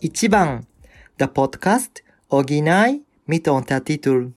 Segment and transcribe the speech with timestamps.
[0.00, 0.66] Ichiban,
[1.18, 4.32] der Podcast Original mit Untertitel.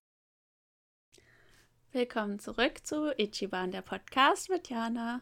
[1.91, 5.21] Willkommen zurück zu Ichiban, der Podcast mit Jana.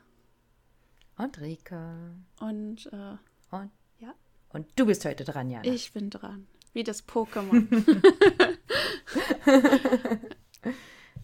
[1.18, 1.96] Und Rika.
[2.40, 3.18] Und, äh,
[3.56, 4.16] Und, ja.
[4.50, 5.66] Und du bist heute dran, Jana.
[5.66, 6.48] ich bin dran.
[6.74, 7.68] Wie das Pokémon.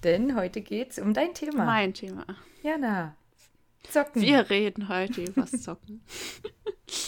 [0.03, 1.65] Denn heute geht's um dein Thema.
[1.65, 2.25] mein Thema.
[2.61, 3.15] Jana.
[3.89, 4.21] Zocken.
[4.21, 6.01] Wir reden heute über das Zocken.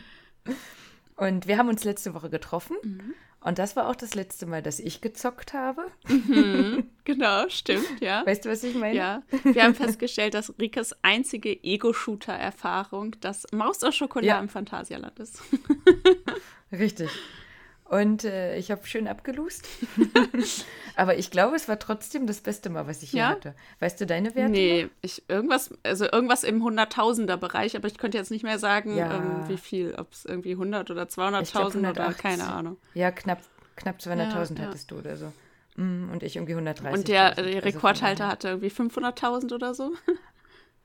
[1.18, 2.78] Und wir haben uns letzte Woche getroffen.
[2.84, 3.14] Mhm.
[3.42, 5.86] Und das war auch das letzte Mal, dass ich gezockt habe.
[6.08, 8.26] Mhm, genau, stimmt, ja.
[8.26, 8.96] Weißt du, was ich meine?
[8.96, 14.40] Ja, wir haben festgestellt, dass Rikas einzige Ego-Shooter-Erfahrung das Maus aus Schokolade Ja.
[14.40, 15.42] im Phantasialand ist.
[16.72, 17.10] Richtig.
[17.90, 19.66] Und äh, ich habe schön abgelust.
[20.96, 23.30] Aber ich glaube, es war trotzdem das beste Mal, was ich hier Ja?
[23.30, 23.54] hatte.
[23.80, 24.52] Weißt du deine Werte?
[24.52, 29.16] Nee, ich, irgendwas, also irgendwas im Hunderttausender-Bereich, aber ich könnte jetzt nicht mehr sagen, Ja.
[29.16, 32.22] ähm, wie viel, ob es irgendwie 100 oder Ich glaub, 200.000 oder 180.
[32.22, 32.78] keine Ahnung.
[32.94, 33.40] Ja, knapp,
[33.76, 35.32] knapp 200.000 Ja, hattest du oder so.
[35.76, 36.94] Mm, Und ich irgendwie 130.
[37.00, 39.94] Und der, Also der von Rekordhalter daher- hatte irgendwie 500.000 oder so.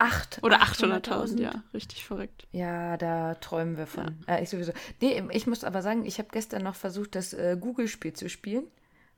[0.03, 0.41] Acht.
[0.43, 1.63] Oder 800.000, ja.
[1.73, 2.49] Richtig verrückt.
[2.51, 4.17] Ja, da träumen wir von.
[4.27, 4.73] Äh, ich sowieso.
[5.01, 8.65] Nee, ich muss aber sagen, ich habe gestern noch versucht, das äh, Google-Spiel zu spielen.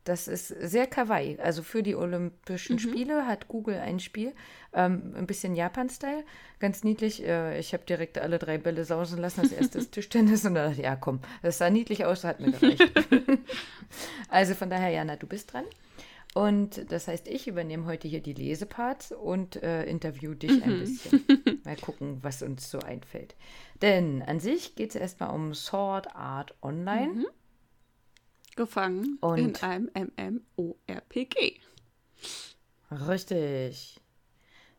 [0.05, 1.39] Das ist sehr kawaii.
[1.41, 4.35] Also für die Olympischen Spiele hat Google ein Spiel,
[4.75, 6.23] ähm, ein bisschen Japan-Style,
[6.61, 7.27] ganz niedlich.
[7.27, 9.41] Äh, ich habe direkt alle drei Bälle sausen lassen.
[9.41, 12.41] Das erste ist Tischtennis und dann dachte ich, ja komm, das sah niedlich aus, hat
[12.41, 12.93] mir gereicht.
[14.29, 15.65] also von daher, Jana, du bist dran.
[16.35, 21.25] Und das heißt, ich übernehme heute hier die Leseparts und äh, interview dich ein bisschen.
[21.65, 23.37] Mal gucken, was uns so einfällt.
[23.81, 27.27] Denn an sich geht es erstmal um Sword Art Online.
[28.57, 30.11] Gefangen Und- in einem
[30.57, 31.61] MMORPG.
[32.91, 34.01] Richtig.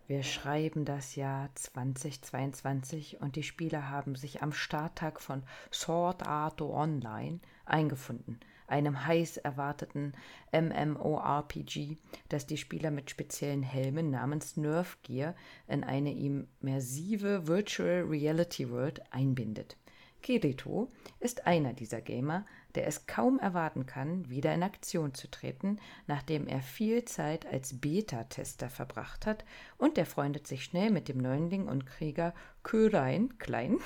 [0.07, 5.41] Wir schreiben das Jahr 2022 und die Spieler haben sich am Starttag von
[5.73, 10.13] Sword Art Online eingefunden, einem heiß erwarteten
[10.51, 11.97] MMORPG,
[12.29, 15.35] das die Spieler mit speziellen Helmen namens Nerf Gear
[15.67, 19.77] in eine immersive Virtual Reality World einbindet.
[20.25, 25.79] Kirito ist einer dieser Gamer, der es kaum erwarten kann, wieder in Aktion zu treten,
[26.07, 29.45] nachdem er viel Zeit als Beta-Tester verbracht hat
[29.77, 32.33] und er freundet sich schnell mit dem Neuling und Krieger
[32.63, 33.77] Körein Klein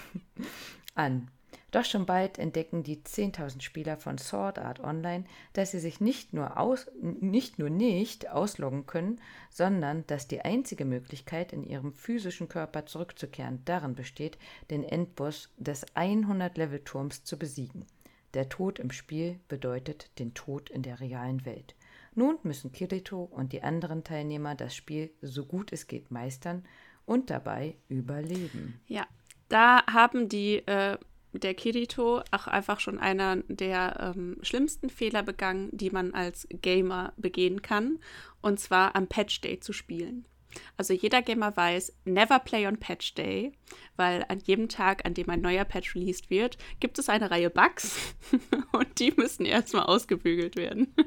[0.96, 1.30] an.
[1.72, 6.34] Doch schon bald entdecken die 10.000 Spieler von Sword Art Online, dass sie sich nicht
[6.34, 9.22] nur, aus, nicht nur nicht ausloggen können,
[9.52, 14.38] sondern dass die einzige Möglichkeit, in ihrem physischen Körper zurückzukehren, darin besteht,
[14.72, 17.86] den Endboss des 100-Level-Turms zu besiegen.
[18.34, 21.76] Der Tod im Spiel bedeutet den Tod in der realen Welt.
[22.16, 26.66] Nun müssen Kirito und die anderen Teilnehmer das Spiel so gut es geht meistern
[27.06, 28.80] und dabei überleben.
[28.88, 29.08] Ja,
[29.48, 30.98] da haben die, äh,
[31.34, 37.14] der Kirito auch einfach schon einer der ähm, schlimmsten Fehler begangen, die man als Gamer
[37.18, 38.00] begehen kann,
[38.42, 40.26] und zwar am Patch Day zu spielen.
[40.78, 43.52] Also jeder Gamer weiß, never play on Patch Day,
[43.96, 47.50] weil an jedem Tag, an dem ein neuer Patch released wird, gibt es eine Reihe
[47.50, 47.98] Bugs
[48.72, 50.94] und die müssen erstmal ausgebügelt werden.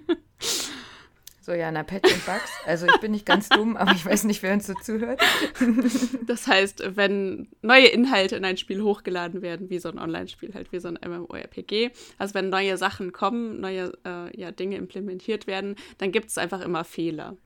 [1.44, 2.52] So, Jana, Patch und Bugs.
[2.66, 5.20] Also ich bin nicht ganz dumm, aber ich weiß nicht, wer uns so zuhört.
[6.26, 10.72] Das heißt, wenn neue Inhalte in ein Spiel hochgeladen werden, wie so ein Online-Spiel, halt
[10.72, 15.74] wie so ein MMORPG, also wenn neue Sachen kommen, neue äh, ja, Dinge implementiert werden,
[15.98, 17.36] dann gibt es einfach immer Fehler.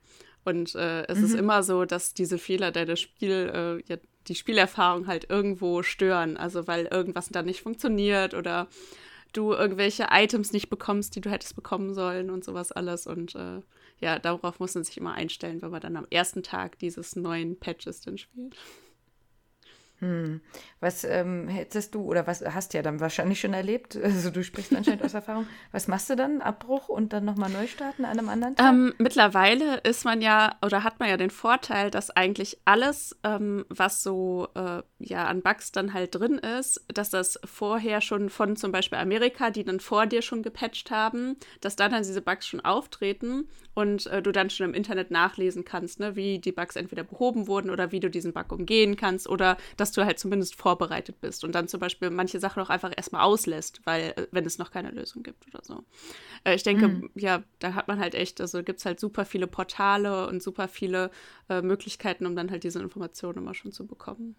[0.45, 3.99] Und äh, es ist immer so, dass diese Fehler deine Spiel, äh, ja,
[4.29, 6.37] die Spielerfahrung halt irgendwo stören.
[6.37, 8.69] Also weil irgendwas dann nicht funktioniert oder
[9.37, 13.07] du irgendwelche Items nicht bekommst, die du hättest bekommen sollen und sowas alles.
[13.07, 13.61] Und äh,
[14.01, 17.59] ja, darauf muss man sich immer einstellen, wenn man dann am ersten Tag dieses neuen
[17.59, 18.57] Patches dann spielt.
[20.81, 23.99] Was ähm, hättest du oder was hast ja dann wahrscheinlich schon erlebt?
[24.17, 25.47] Also du sprichst anscheinend aus Erfahrung.
[25.73, 26.41] Was machst du dann?
[26.41, 28.67] Abbruch und dann nochmal neu starten an einem anderen Tag?
[28.67, 33.67] Ähm, mittlerweile ist man ja oder hat man ja den Vorteil, dass eigentlich alles, ähm,
[33.69, 38.57] was so äh, ja an Bugs dann halt drin ist, dass das vorher schon von
[38.57, 42.47] zum Beispiel Amerika, die dann vor dir schon gepatcht haben, dass dann, dann diese Bugs
[42.47, 46.77] schon auftreten und äh, du dann schon im Internet nachlesen kannst, ne, wie die Bugs
[46.77, 50.55] entweder behoben wurden oder wie du diesen Bug umgehen kannst oder dass du halt zumindest
[50.55, 54.45] vorbereitet bist und dann zum Beispiel manche Sachen auch einfach erstmal auslässt, weil äh, wenn
[54.45, 55.85] es noch keine Lösung gibt oder so.
[56.45, 59.47] Äh, ich denke, ja, da hat man halt echt, also gibt es halt super viele
[59.47, 61.11] Portale und super viele
[61.49, 64.37] äh, Möglichkeiten, um dann halt diese Informationen immer schon zu bekommen.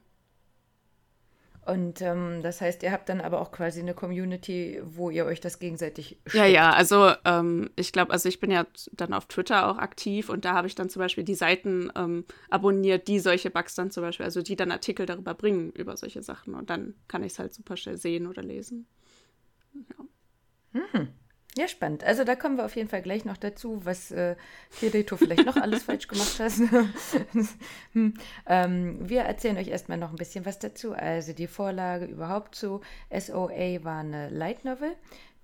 [1.67, 5.41] Und ähm, das heißt, ihr habt dann aber auch quasi eine Community, wo ihr euch
[5.41, 9.69] das gegenseitig Ja, ja, also ähm, ich glaube, also ich bin ja dann auf Twitter
[9.69, 13.49] auch aktiv und da habe ich dann zum Beispiel die Seiten ähm, abonniert, die solche
[13.49, 16.93] Bugs dann zum Beispiel, also die dann Artikel darüber bringen, über solche Sachen und dann
[17.09, 18.87] kann ich es halt super schnell sehen oder lesen.
[19.73, 20.79] Ja.
[20.79, 21.09] Mhm.
[21.57, 22.03] Ja, spannend.
[22.03, 24.35] Also da kommen wir auf jeden Fall gleich noch dazu, was äh,
[24.79, 26.51] Kirito vielleicht noch alles falsch gemacht hat.
[27.93, 28.13] hm.
[28.45, 30.93] ähm, wir erzählen euch erstmal noch ein bisschen was dazu.
[30.93, 32.81] Also die Vorlage überhaupt zu
[33.11, 34.93] SOA war eine Light Novel,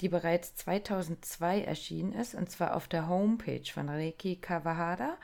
[0.02, 5.18] die bereits 2002 erschienen ist, und zwar auf der Homepage von Reiki Kawahara.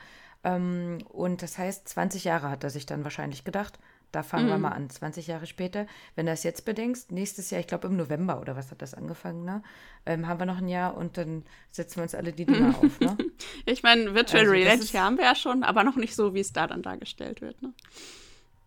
[0.43, 3.77] Ähm, und das heißt, 20 Jahre hat er sich dann wahrscheinlich gedacht.
[4.11, 4.49] Da fangen mm.
[4.49, 4.61] wir mhm.
[4.61, 5.85] mal an, 20 Jahre später.
[6.15, 8.93] Wenn du das jetzt bedenkst, nächstes Jahr, ich glaube im November oder was hat das
[8.93, 9.61] angefangen, ne?
[10.05, 12.99] Ähm, haben wir noch ein Jahr und dann setzen wir uns alle die Dinger auf,
[12.99, 13.17] ne?
[13.65, 16.53] ich meine, Virtual also, Reality haben wir ja schon, aber noch nicht so, wie es
[16.53, 17.73] da dann dargestellt wird, ne?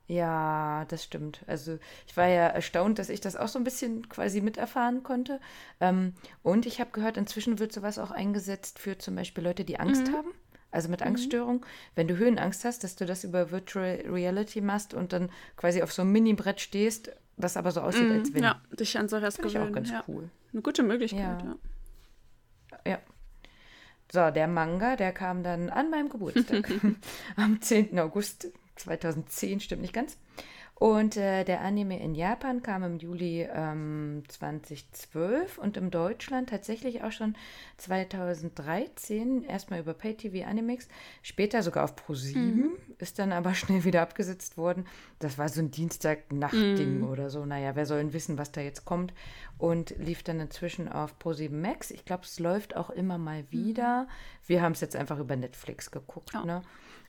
[0.08, 1.40] Ja, das stimmt.
[1.46, 5.40] Also ich war ja erstaunt, dass ich das auch so ein bisschen quasi miterfahren konnte.
[5.80, 9.80] Ähm, und ich habe gehört, inzwischen wird sowas auch eingesetzt für zum Beispiel Leute, die
[9.80, 10.16] Angst mhm.
[10.16, 10.32] haben
[10.72, 11.08] also mit mhm.
[11.08, 11.64] Angststörung.
[11.94, 15.92] Wenn du Höhenangst hast, dass du das über Virtual Reality machst und dann quasi auf
[15.92, 18.18] so einem Mini-Brett stehst, das aber so aussieht, mhm.
[18.18, 18.42] als wenn.
[18.42, 19.54] Ja, dich an solches gewöhnen.
[19.54, 20.04] Ich auch ganz ja.
[20.08, 20.28] cool.
[20.52, 21.56] Eine gute Möglichkeit, ja.
[22.84, 22.90] ja.
[22.92, 22.98] Ja.
[24.10, 26.70] So, der Manga, der kam dann an meinem Geburtstag
[27.36, 27.98] am 10.
[27.98, 30.18] August 2010, stimmt nicht ganz.
[30.74, 37.04] Und äh, der Anime in Japan kam im Juli ähm, 2012 und in Deutschland tatsächlich
[37.04, 37.36] auch schon
[37.76, 40.88] 2013, erstmal über PayTV Animix,
[41.22, 42.72] später sogar auf Pro7, mhm.
[42.98, 44.86] ist dann aber schnell wieder abgesetzt worden.
[45.20, 47.08] Das war so ein Dienstag-Nacht-Ding mhm.
[47.08, 47.44] oder so.
[47.46, 49.14] Naja, wer soll denn wissen, was da jetzt kommt?
[49.58, 51.92] Und lief dann inzwischen auf Pro7 Max.
[51.92, 53.52] Ich glaube, es läuft auch immer mal mhm.
[53.52, 54.08] wieder.
[54.48, 56.32] Wir haben es jetzt einfach über Netflix geguckt.
[56.34, 56.44] Oh.
[56.44, 56.62] Ne?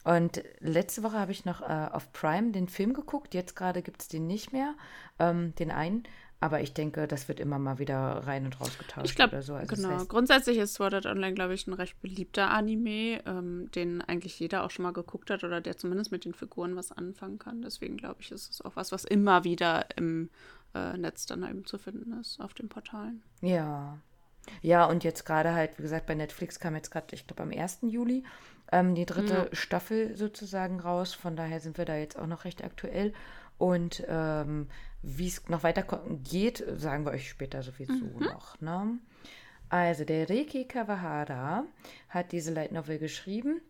[0.04, 3.34] Und letzte Woche habe ich noch äh, auf Prime den Film geguckt.
[3.34, 4.76] Jetzt gerade gibt es den nicht mehr,
[5.20, 6.04] ähm, den einen.
[6.44, 9.42] Aber ich denke, das wird immer mal wieder rein und raus getauscht ich glaub, oder
[9.42, 9.54] so.
[9.54, 9.92] Also genau.
[9.92, 14.02] Das heißt, Grundsätzlich ist Sword Art Online, glaube ich, ein recht beliebter Anime, ähm, den
[14.02, 17.40] eigentlich jeder auch schon mal geguckt hat oder der zumindest mit den Figuren was anfangen
[17.40, 17.62] kann.
[17.62, 20.30] Deswegen glaube ich, ist es auch was, was immer wieder im
[20.76, 23.24] äh, Netz dann eben zu finden ist, auf den Portalen.
[23.40, 23.98] Ja.
[24.62, 27.52] Ja, und jetzt gerade halt, wie gesagt, bei Netflix kam jetzt gerade, ich glaube, am
[27.52, 27.80] 1.
[27.84, 28.24] Juli
[28.72, 29.56] ähm, die dritte ja.
[29.56, 31.14] Staffel sozusagen raus.
[31.14, 33.14] Von daher sind wir da jetzt auch noch recht aktuell.
[33.58, 34.68] Und ähm,
[35.02, 35.84] wie es noch weiter
[36.24, 38.20] geht, sagen wir euch später sowieso mhm.
[38.20, 38.60] noch.
[38.62, 38.98] Ne?
[39.70, 41.66] Also, der Reiki Kawahara
[42.10, 43.62] hat diese Light Novel geschrieben.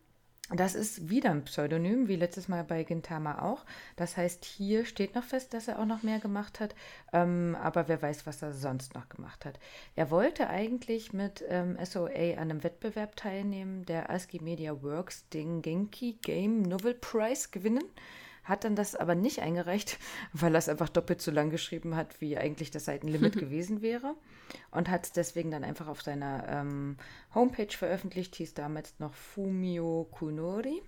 [0.49, 3.65] Das ist wieder ein Pseudonym, wie letztes Mal bei Gintama auch.
[3.95, 6.75] Das heißt, hier steht noch fest, dass er auch noch mehr gemacht hat,
[7.13, 9.57] ähm, aber wer weiß, was er sonst noch gemacht hat.
[9.95, 15.61] Er wollte eigentlich mit ähm, SOA an einem Wettbewerb teilnehmen, der ASCII Media Works den
[15.61, 17.85] Genki Game Novel Prize gewinnen
[18.43, 19.97] hat dann das aber nicht eingereicht,
[20.33, 24.15] weil er es einfach doppelt so lang geschrieben hat, wie eigentlich das Seitenlimit gewesen wäre.
[24.71, 26.97] Und hat es deswegen dann einfach auf seiner ähm,
[27.33, 30.81] Homepage veröffentlicht, hieß damals noch Fumio Kunori.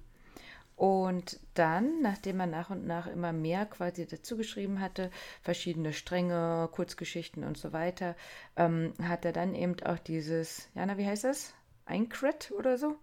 [0.76, 5.10] Und dann, nachdem er nach und nach immer mehr quasi dazu geschrieben hatte,
[5.42, 8.16] verschiedene Stränge, Kurzgeschichten und so weiter,
[8.58, 11.54] ähm, hat er dann eben auch dieses, Jana, wie heißt das?
[11.86, 12.98] Einkret oder so?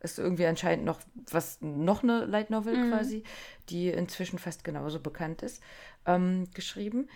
[0.00, 1.00] Ist irgendwie anscheinend noch
[1.30, 2.90] was, noch eine Light Novel mhm.
[2.90, 3.24] quasi,
[3.68, 5.62] die inzwischen fast genauso bekannt ist,
[6.06, 7.08] ähm, geschrieben.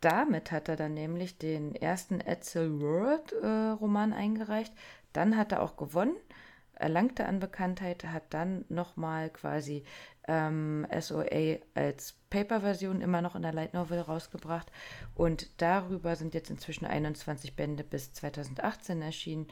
[0.00, 4.72] Damit hat er dann nämlich den ersten Edsel World äh, Roman eingereicht.
[5.12, 6.16] Dann hat er auch gewonnen,
[6.74, 9.84] erlangte an Bekanntheit, hat dann nochmal quasi
[10.26, 14.70] ähm, SOA als Paper-Version immer noch in der Light Novel rausgebracht.
[15.14, 19.48] Und darüber sind jetzt inzwischen 21 Bände bis 2018 erschienen.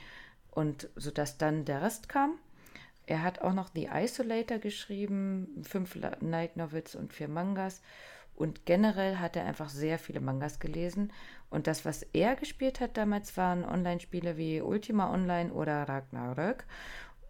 [0.50, 2.38] Und sodass dann der Rest kam.
[3.08, 7.80] Er hat auch noch The Isolator geschrieben, fünf Night Novels und vier Mangas.
[8.34, 11.10] Und generell hat er einfach sehr viele Mangas gelesen.
[11.48, 16.66] Und das, was er gespielt hat damals, waren Online-Spiele wie Ultima Online oder Ragnarök.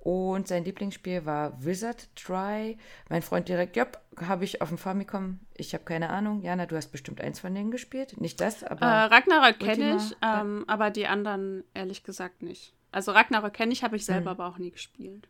[0.01, 2.77] Und sein Lieblingsspiel war Wizard Try.
[3.09, 3.87] Mein Freund direkt, ja,
[4.21, 5.39] habe ich auf dem Famicom.
[5.55, 6.43] Ich habe keine Ahnung.
[6.43, 8.21] Jana, du hast bestimmt eins von denen gespielt.
[8.21, 8.85] Nicht das, aber.
[8.85, 12.75] Äh, Ragnarök kenne ich, ähm, aber die anderen ehrlich gesagt nicht.
[12.91, 14.41] Also Ragnarök kenne ich, habe ich selber hm.
[14.41, 15.29] aber auch nie gespielt.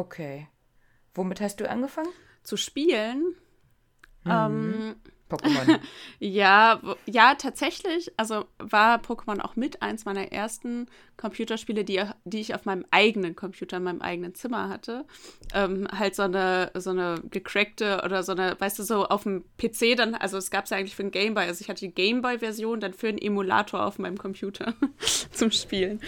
[0.00, 0.48] Okay.
[1.12, 2.08] Womit hast du angefangen?
[2.42, 3.34] Zu spielen.
[4.24, 4.30] Mhm.
[4.30, 4.96] Ähm,
[5.30, 5.78] Pokémon.
[6.18, 8.12] ja, ja, tatsächlich.
[8.16, 13.36] Also war Pokémon auch mit eins meiner ersten Computerspiele, die, die ich auf meinem eigenen
[13.36, 15.04] Computer, in meinem eigenen Zimmer hatte.
[15.54, 19.44] Ähm, halt so eine, so eine gecrackte oder so eine, weißt du, so auf dem
[19.58, 21.44] PC dann, also es gab es ja eigentlich für einen Gameboy.
[21.44, 24.74] Also ich hatte die Gameboy-Version dann für einen Emulator auf meinem Computer
[25.32, 26.00] zum Spielen.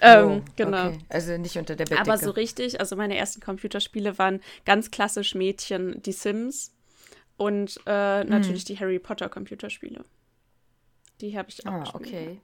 [0.00, 0.88] Ähm, oh, genau.
[0.88, 0.98] Okay.
[1.08, 2.10] Also nicht unter der Bettdecke.
[2.10, 6.72] Aber so richtig, also meine ersten Computerspiele waren ganz klassisch Mädchen, die Sims
[7.36, 8.66] und äh, natürlich mhm.
[8.66, 10.04] die Harry Potter Computerspiele.
[11.20, 12.06] Die habe ich auch ah, gespielt.
[12.06, 12.40] okay.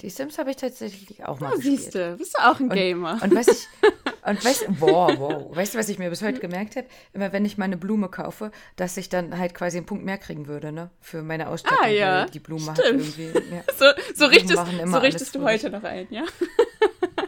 [0.00, 1.80] Die Sims habe ich tatsächlich auch mal ja, gespielt.
[1.80, 3.14] Siehst du, bist du auch ein Gamer.
[3.14, 3.66] Und, und was ich
[4.28, 5.56] Und weißt, wow, wow.
[5.56, 6.86] weißt du, was ich mir bis heute gemerkt habe?
[7.14, 10.46] Immer wenn ich meine Blume kaufe, dass ich dann halt quasi einen Punkt mehr kriegen
[10.46, 10.90] würde, ne?
[11.00, 11.78] Für meine Ausstattung.
[11.82, 12.26] Ah, ja.
[12.26, 12.78] Die Blume Stimmt.
[12.78, 13.32] hat irgendwie.
[13.54, 13.62] Ja.
[13.78, 16.24] So, so richtest, so richtest du heute noch ein, ja?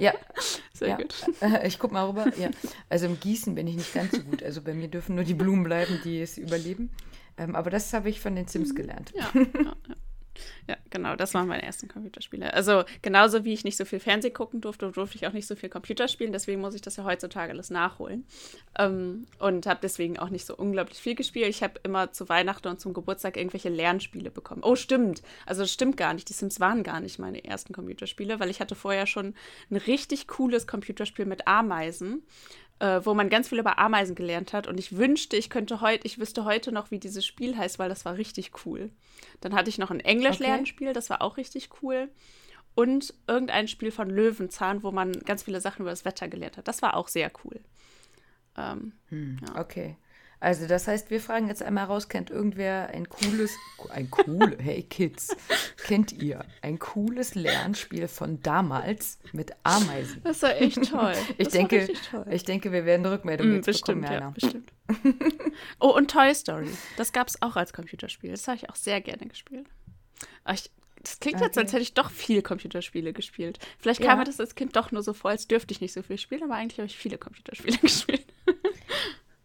[0.01, 0.15] Ja,
[0.73, 0.97] Sehr ja.
[0.97, 1.15] gut.
[1.65, 2.33] Ich guck mal rüber.
[2.39, 2.51] Ja.
[2.89, 4.43] Also im Gießen bin ich nicht ganz so gut.
[4.43, 6.91] Also bei mir dürfen nur die Blumen bleiben, die es überleben.
[7.37, 9.13] Ähm, aber das habe ich von den Sims gelernt.
[9.15, 9.75] Ja, ja,
[10.69, 10.77] ja.
[10.91, 12.53] genau, das waren meine ersten Computerspiele.
[12.55, 15.57] Also genauso wie ich nicht so viel Fernsehen gucken durfte, durfte ich auch nicht so
[15.57, 16.33] viel Computer spielen.
[16.33, 18.25] Deswegen muss ich das ja heutzutage alles nachholen.
[18.79, 21.49] Ähm, und habe deswegen auch nicht so unglaublich viel gespielt.
[21.49, 24.63] Ich habe immer zu Weihnachten und zum Geburtstag irgendwelche Lernspiele bekommen.
[24.63, 25.23] Oh, stimmt.
[25.47, 26.29] Also das stimmt gar nicht.
[26.29, 29.35] Die Sims waren gar nicht meine ersten Computerspiele, weil ich hatte vorher schon
[29.71, 32.23] ein richtig cooles Computerspiel mit Ameisen
[32.81, 34.67] äh, wo man ganz viel über Ameisen gelernt hat.
[34.67, 37.89] Und ich wünschte, ich könnte heute, ich wüsste heute noch, wie dieses Spiel heißt, weil
[37.89, 38.91] das war richtig cool.
[39.41, 42.09] Dann hatte ich noch ein Englisch-Lernspiel, das war auch richtig cool.
[42.75, 46.69] Und irgendein Spiel von Löwenzahn, wo man ganz viele Sachen über das Wetter gelernt hat.
[46.69, 47.61] Das war auch sehr cool.
[48.57, 48.93] Ähm,
[49.57, 49.97] Okay.
[50.43, 53.53] Also das heißt, wir fragen jetzt einmal raus, kennt irgendwer ein cooles,
[53.91, 55.37] ein cool, hey Kids,
[55.87, 60.23] kennt ihr ein cooles Lernspiel von damals mit Ameisen?
[60.25, 61.13] das war echt toll.
[61.37, 62.25] Ich das denke, toll.
[62.31, 64.73] ich denke, wir werden eine Rückmeldung Mm, jetzt bestimmt, bekommen, ja, bestimmt.
[65.79, 66.71] oh, und Toy Story.
[66.97, 68.31] Das gab es auch als Computerspiel.
[68.31, 69.67] Das habe ich auch sehr gerne gespielt.
[70.45, 70.71] Aber ich,
[71.03, 71.61] das klingt jetzt, Okay.
[71.61, 73.59] als hätte ich doch viel Computerspiele gespielt.
[73.79, 74.09] Vielleicht Ja.
[74.09, 76.17] kam mir das als Kind doch nur so vor, als dürfte ich nicht so viel
[76.17, 78.25] spielen, aber eigentlich habe ich viele Computerspiele gespielt.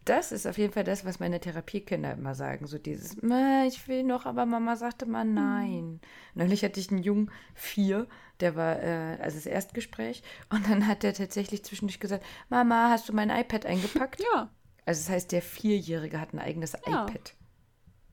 [0.06, 2.66] Das ist auf jeden Fall das, was meine Therapiekinder immer sagen.
[2.66, 6.00] So dieses, "Ma, ich will noch, aber Mama sagte mal nein.
[6.34, 8.06] Neulich hatte ich einen Jungen, vier,
[8.40, 10.22] der war, äh, also das Erstgespräch.
[10.48, 14.20] Und dann hat er tatsächlich zwischendurch gesagt, Mama, hast du mein iPad eingepackt?
[14.34, 14.48] Ja.
[14.86, 17.04] Also das heißt, der Vierjährige hat ein eigenes Ja.
[17.06, 17.34] iPad.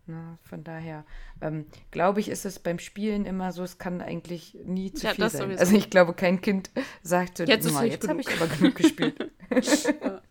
[0.05, 1.05] Na, von daher
[1.41, 5.13] ähm, glaube ich, ist es beim Spielen immer so, es kann eigentlich nie zu Ja,
[5.13, 5.41] viel sein.
[5.43, 5.59] sowieso.
[5.61, 6.71] Also ich glaube, kein Kind
[7.03, 9.31] sagt so, Jetzt ist "Na, nicht jetzt habe ich genug." aber genug gespielt.
[10.01, 10.21] Ja.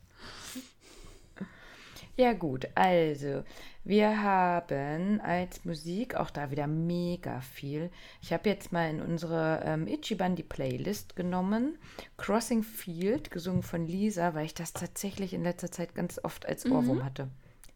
[2.16, 3.42] Ja gut, also
[3.85, 7.90] wir haben als Musik auch da wieder mega viel.
[8.21, 11.78] Ich habe jetzt mal in unsere ähm, Ichiban die Playlist genommen.
[12.19, 16.66] Crossing Field, gesungen von Lisa, weil ich das tatsächlich in letzter Zeit ganz oft als
[16.66, 17.28] Ohrwurm hatte.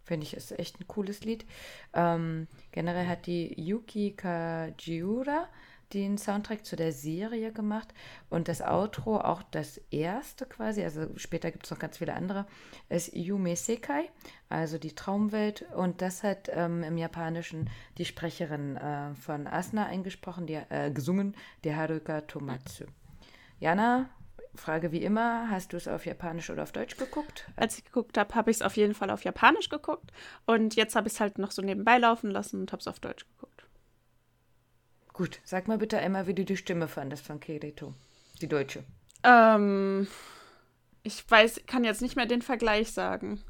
[0.04, 1.46] Finde ich, ist echt ein cooles Lied.
[1.94, 5.48] Ähm, generell hat die Yuki Kajiura
[5.92, 7.94] den Soundtrack zu der Serie gemacht
[8.28, 12.46] und das Outro, auch das erste quasi, also später gibt es noch ganz viele andere,
[12.88, 14.10] ist Yume Sekai,
[14.48, 20.46] also die Traumwelt und das hat ähm, im Japanischen die Sprecherin äh, von Asuna eingesprochen,
[20.46, 22.84] die, äh, gesungen, die Haruka Tomatsu.
[23.58, 24.10] Jana,
[24.56, 27.46] Frage wie immer, hast du es auf Japanisch oder auf Deutsch geguckt?
[27.56, 30.10] Als ich geguckt habe, habe ich es auf jeden Fall auf Japanisch geguckt.
[30.46, 33.00] Und jetzt habe ich es halt noch so nebenbei laufen lassen und habe es auf
[33.00, 33.55] Deutsch geguckt.
[35.16, 37.94] Gut, sag mal bitte einmal, wie du die Stimme fandest von Kirito,
[38.42, 38.85] die Deutsche.
[39.25, 40.06] Ähm,
[41.02, 43.42] ich weiß, kann jetzt nicht mehr den Vergleich sagen.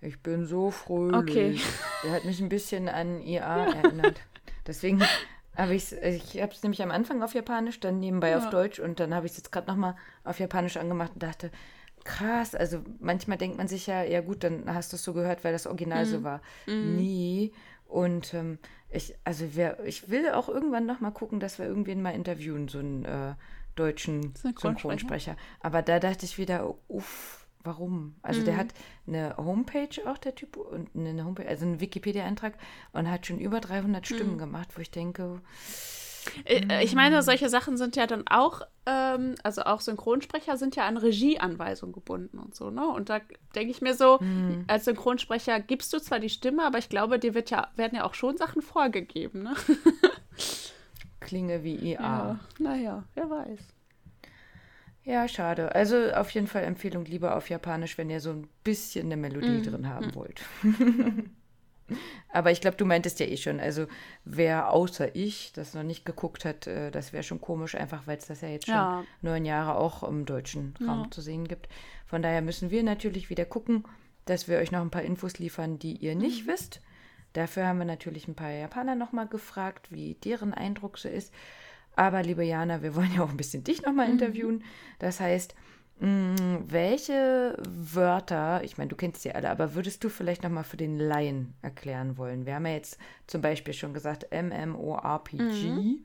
[0.00, 1.60] Ich bin so fröhlich.
[1.60, 1.60] Okay.
[2.04, 4.20] Der hat mich ein bisschen an IA erinnert.
[4.66, 5.00] Deswegen
[5.56, 8.50] habe ich es, ich habe es nämlich am Anfang auf Japanisch, dann nebenbei auf Ja.
[8.50, 11.50] Deutsch und dann habe ich es jetzt gerade nochmal auf Japanisch angemacht und dachte,
[12.04, 15.42] krass, also manchmal denkt man sich ja, ja gut, dann hast du es so gehört,
[15.44, 16.08] weil das Original Mhm.
[16.10, 16.42] so war.
[16.80, 17.52] Nee.
[17.88, 18.58] Und ähm,
[18.90, 22.78] ich, also wer, ich will auch irgendwann nochmal gucken, dass wir irgendwen mal interviewen, so
[22.78, 23.34] einen äh,
[23.74, 25.36] deutschen Synchronsprecher.
[25.60, 28.14] Aber da dachte ich wieder, uff, warum?
[28.22, 28.68] Also der hat
[29.06, 32.54] eine Homepage auch, der Typ, und eine Homepage, also einen Wikipedia-Eintrag
[32.92, 35.40] und hat schon über 300 Stimmen gemacht, wo ich denke,
[36.82, 40.96] Ich meine, solche Sachen sind ja dann auch, ähm, also auch Synchronsprecher sind ja an
[40.96, 42.86] Regieanweisungen gebunden und so, ne?
[42.86, 43.20] Und da
[43.54, 44.18] denke ich mir so,
[44.66, 48.04] als Synchronsprecher gibst du zwar die Stimme, aber ich glaube, dir wird ja, werden ja
[48.04, 49.54] auch schon Sachen vorgegeben, ne?
[51.20, 52.38] klinge wie IA.
[52.58, 53.60] Naja, wer weiß.
[55.04, 55.74] Ja, schade.
[55.74, 59.62] Also auf jeden Fall Empfehlung lieber auf Japanisch, wenn ihr so ein bisschen eine Melodie
[59.62, 60.42] drin haben wollt.
[62.32, 63.86] Aber ich glaube, du meintest ja eh schon, also
[64.24, 68.18] wer außer ich das noch nicht geguckt hat, äh, das wäre schon komisch, einfach weil
[68.18, 69.04] es das ja jetzt schon Ja.
[69.22, 71.10] neun Jahre auch im deutschen Raum Ja.
[71.10, 71.68] zu sehen gibt.
[72.06, 73.84] Von daher müssen wir natürlich wieder gucken,
[74.24, 76.80] dass wir euch noch ein paar Infos liefern, die ihr nicht wisst.
[77.32, 81.32] Dafür haben wir natürlich ein paar Japaner nochmal gefragt, wie deren Eindruck so ist.
[81.94, 84.64] Aber liebe Jana, wir wollen ja auch ein bisschen dich nochmal interviewen.
[84.98, 85.54] Das heißt,
[86.00, 90.76] mh, welche Wörter, ich meine, du kennst sie alle, aber würdest du vielleicht nochmal für
[90.76, 92.46] den Laien erklären wollen?
[92.46, 96.00] Wir haben ja jetzt zum Beispiel schon gesagt MMORPG.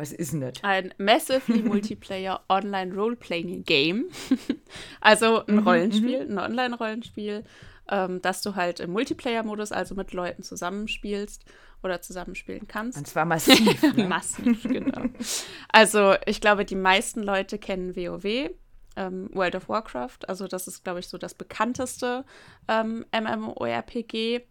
[0.00, 0.54] Was ist denn das?
[0.62, 4.06] Ein Massively Multiplayer Online Role-Playing Game.
[5.02, 7.44] also ein Rollenspiel, ein Online-Rollenspiel,
[7.90, 11.44] ähm, dass du halt im Multiplayer-Modus, also mit Leuten zusammenspielst
[11.82, 12.96] oder zusammenspielen kannst.
[12.96, 13.82] Und zwar massiv.
[13.94, 14.06] Ne?
[14.06, 15.02] Massiv, genau.
[15.68, 18.50] Also ich glaube, die meisten Leute kennen WoW.
[19.00, 20.28] Ähm, World of Warcraft.
[20.28, 22.24] Also das ist, glaube ich, so das bekannteste
[22.68, 24.42] ähm, MMORPG.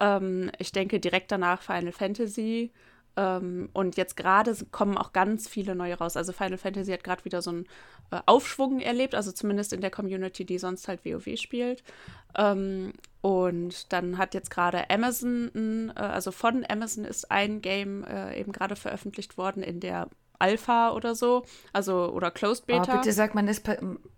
[0.00, 2.72] Ähm, ich denke direkt danach Final Fantasy.
[3.16, 6.16] Ähm, und jetzt gerade kommen auch ganz viele neue raus.
[6.16, 7.64] Also Final Fantasy hat gerade wieder so einen
[8.10, 11.82] äh, Aufschwung erlebt, also zumindest in der Community, die sonst halt WoW spielt.
[12.36, 18.38] Ähm, und dann hat jetzt gerade Amazon, äh, also von Amazon ist ein Game äh,
[18.38, 20.08] eben gerade veröffentlicht worden in der
[20.40, 22.96] Alpha oder so, also oder Closed Oh, Beta.
[22.96, 23.68] bitte sag man ist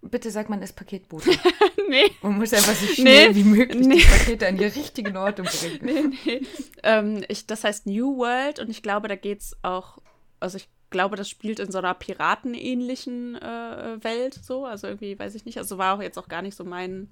[0.03, 1.31] bitte sag man ist Paketbote.
[1.89, 3.97] nee, Man muss einfach so schnell Nee, wie möglich nee.
[3.97, 5.79] die Pakete an die richtigen Orte bringen.
[5.83, 6.43] nee, nee.
[6.83, 9.99] Ähm, ich, das heißt New World und ich glaube, da geht es auch,
[10.41, 15.35] also ich glaube, das spielt in so einer piratenähnlichen äh, Welt so, also irgendwie, weiß
[15.35, 17.09] ich nicht, also war auch jetzt auch gar nicht so mein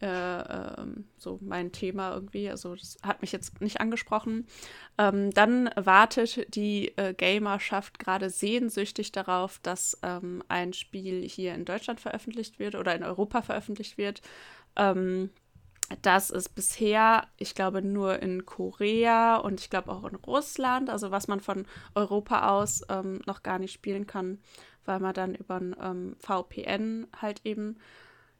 [0.00, 4.46] äh, ähm, so mein Thema irgendwie, also das hat mich jetzt nicht angesprochen.
[4.98, 11.64] Ähm, dann wartet die äh, Gamerschaft gerade sehnsüchtig darauf, dass ähm, ein Spiel hier in
[11.64, 14.20] Deutschland veröffentlicht wird oder in Europa veröffentlicht wird.
[14.76, 15.30] Ähm,
[16.02, 21.10] das ist bisher, ich glaube, nur in Korea und ich glaube auch in Russland, also
[21.10, 24.38] was man von Europa aus ähm, noch gar nicht spielen kann,
[24.86, 27.78] weil man dann über ein VPN halt eben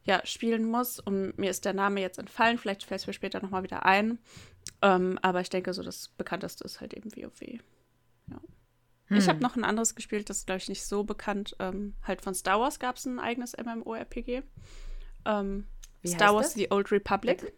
[0.05, 1.01] ja, spielen muss.
[1.01, 4.19] Und mir ist der Name jetzt entfallen, vielleicht fällt es mir später nochmal wieder ein.
[4.83, 7.41] Ähm, aber ich denke, so das bekannteste ist halt eben WoW.
[8.31, 8.41] Ja.
[9.11, 9.29] Ich Hm.
[9.29, 11.55] habe noch ein anderes gespielt, das ist, glaube ich, nicht so bekannt.
[11.59, 14.43] Ähm, halt von Star Wars gab es ein eigenes MMORPG.
[15.27, 15.67] Ähm,
[16.07, 16.55] Star Wars das?
[16.55, 17.53] The Old Republic.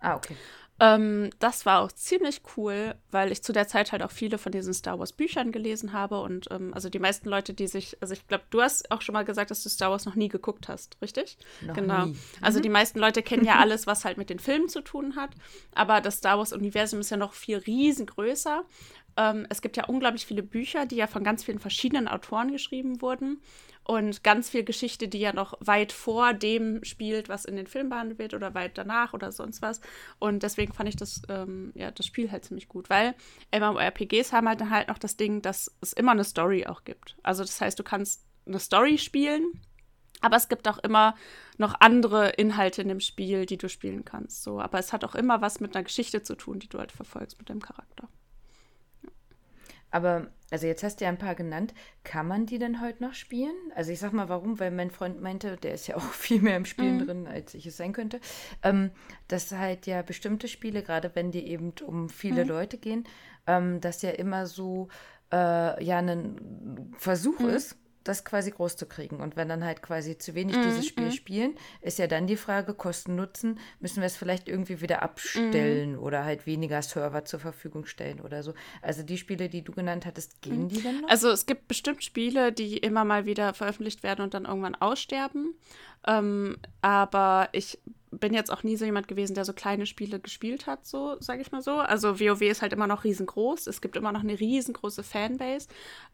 [0.00, 0.36] Ah, okay.
[0.80, 4.52] Ähm, das war auch ziemlich cool, weil ich zu der Zeit halt auch viele von
[4.52, 8.14] diesen Star Wars Büchern gelesen habe und ähm, also die meisten Leute, die sich, also
[8.14, 10.68] ich glaube, du hast auch schon mal gesagt, dass du Star Wars noch nie geguckt
[10.68, 11.36] hast, richtig?
[11.62, 12.06] Noch genau.
[12.06, 12.16] nie.
[12.40, 15.30] Also die meisten Leute kennen ja alles, was halt mit den Filmen zu tun hat,
[15.74, 18.64] aber das Star Wars Universum ist ja noch viel riesengrößer.
[19.18, 23.02] Ähm, es gibt ja unglaublich viele Bücher, die ja von ganz vielen verschiedenen Autoren geschrieben
[23.02, 23.42] wurden
[23.82, 27.90] und ganz viel Geschichte, die ja noch weit vor dem spielt, was in den Filmen
[27.90, 29.80] behandelt wird oder weit danach oder sonst was.
[30.20, 33.14] Und deswegen fand ich das, ähm, ja, das Spiel halt ziemlich gut, weil
[33.52, 37.16] MMORPGs haben halt halt noch das Ding, dass es immer eine Story auch gibt.
[37.22, 39.60] Also das heißt, du kannst eine Story spielen,
[40.20, 41.16] aber es gibt auch immer
[41.56, 44.44] noch andere Inhalte in dem Spiel, die du spielen kannst.
[44.44, 46.92] So, aber es hat auch immer was mit einer Geschichte zu tun, die du halt
[46.92, 48.08] verfolgst mit deinem Charakter.
[49.90, 51.74] Aber, also jetzt hast du ja ein paar genannt.
[52.04, 53.54] Kann man die denn heute noch spielen?
[53.74, 54.58] Also ich sag mal, warum?
[54.60, 57.06] Weil mein Freund meinte, der ist ja auch viel mehr im Spielen Mhm.
[57.06, 58.20] drin, als ich es sein könnte,
[58.62, 58.90] ähm,
[59.28, 62.48] dass halt ja bestimmte Spiele, gerade wenn die eben um viele Mhm.
[62.48, 63.04] Leute gehen,
[63.46, 64.88] ähm, dass ja immer so
[65.32, 67.50] äh, ja ein Versuch Mhm.
[67.50, 67.76] ist,
[68.08, 69.20] das quasi groß zu kriegen.
[69.20, 71.12] Und wenn dann halt quasi zu wenig Mhm, dieses Spiel mhm.
[71.12, 75.92] spielen, ist ja dann die Frage, Kosten Nutzen, müssen wir es vielleicht irgendwie wieder abstellen
[75.92, 75.98] Mhm.
[75.98, 78.54] oder halt weniger Server zur Verfügung stellen oder so.
[78.82, 81.08] Also die Spiele, die du genannt hattest, gehen die denn noch?
[81.08, 85.54] Also es gibt bestimmt Spiele, die immer mal wieder veröffentlicht werden und dann irgendwann aussterben.
[86.06, 87.78] Ähm, aber ich
[88.10, 91.42] bin jetzt auch nie so jemand gewesen, der so kleine Spiele gespielt hat, so sage
[91.42, 91.72] ich mal so.
[91.72, 93.66] Also WoW ist halt immer noch riesengroß.
[93.66, 95.68] Es gibt immer noch eine riesengroße Fanbase.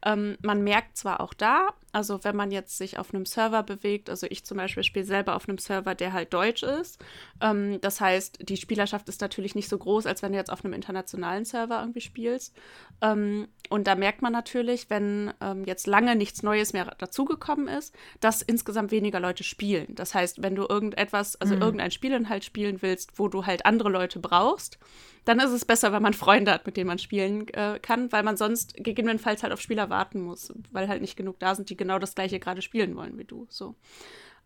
[0.05, 4.09] Ähm, man merkt zwar auch da, also wenn man jetzt sich auf einem Server bewegt,
[4.09, 7.01] also ich zum Beispiel spiele selber auf einem Server, der halt deutsch ist.
[7.39, 10.65] Ähm, das heißt, die Spielerschaft ist natürlich nicht so groß, als wenn du jetzt auf
[10.65, 12.53] einem internationalen Server irgendwie spielst.
[13.01, 17.95] Ähm, und da merkt man natürlich, wenn ähm, jetzt lange nichts Neues mehr dazugekommen ist,
[18.19, 19.95] dass insgesamt weniger Leute spielen.
[19.95, 21.61] Das heißt, wenn du irgendetwas, also Mhm.
[21.61, 24.79] irgendein Spielinhalt spielen willst, wo du halt andere Leute brauchst,
[25.25, 28.23] dann ist es besser, wenn man Freunde hat, mit denen man spielen äh, kann, weil
[28.23, 31.77] man sonst gegebenenfalls halt auf Spieler warten muss, weil halt nicht genug da sind, die
[31.77, 33.47] genau das gleiche gerade spielen wollen wie du.
[33.49, 33.75] So.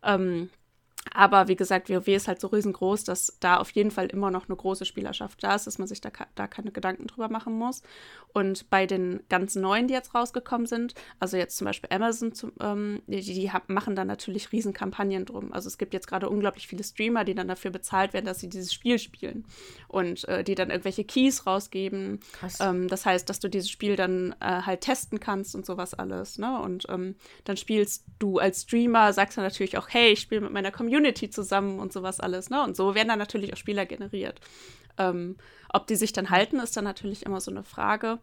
[0.02, 0.50] Ähm,
[1.12, 4.48] aber wie gesagt, WoW ist halt so riesengroß, dass da auf jeden Fall immer noch
[4.48, 7.82] eine große Spielerschaft da ist, dass man sich da, da keine Gedanken drüber machen muss.
[8.32, 12.52] Und bei den ganz neuen, die jetzt rausgekommen sind, also jetzt zum Beispiel Amazon, zum,
[12.60, 15.52] ähm, die, die machen dann natürlich Riesenkampagnen drum.
[15.52, 18.48] Also es gibt jetzt gerade unglaublich viele Streamer, die dann dafür bezahlt werden, dass sie
[18.48, 19.46] dieses Spiel spielen
[19.88, 22.20] und äh, die dann irgendwelche Keys rausgeben.
[22.60, 26.38] Ähm, das heißt, dass du dieses Spiel dann äh, halt testen kannst und sowas alles.
[26.38, 26.60] Ne?
[26.60, 30.52] Und ähm, dann spielst du als Streamer, sagst dann natürlich auch, hey, ich spiele mit
[30.52, 30.89] meiner Community
[31.30, 32.50] zusammen und sowas alles.
[32.50, 32.62] Ne?
[32.62, 34.40] Und so werden dann natürlich auch Spieler generiert.
[34.98, 35.36] Ähm,
[35.72, 38.18] ob die sich dann halten, ist dann natürlich immer so eine Frage.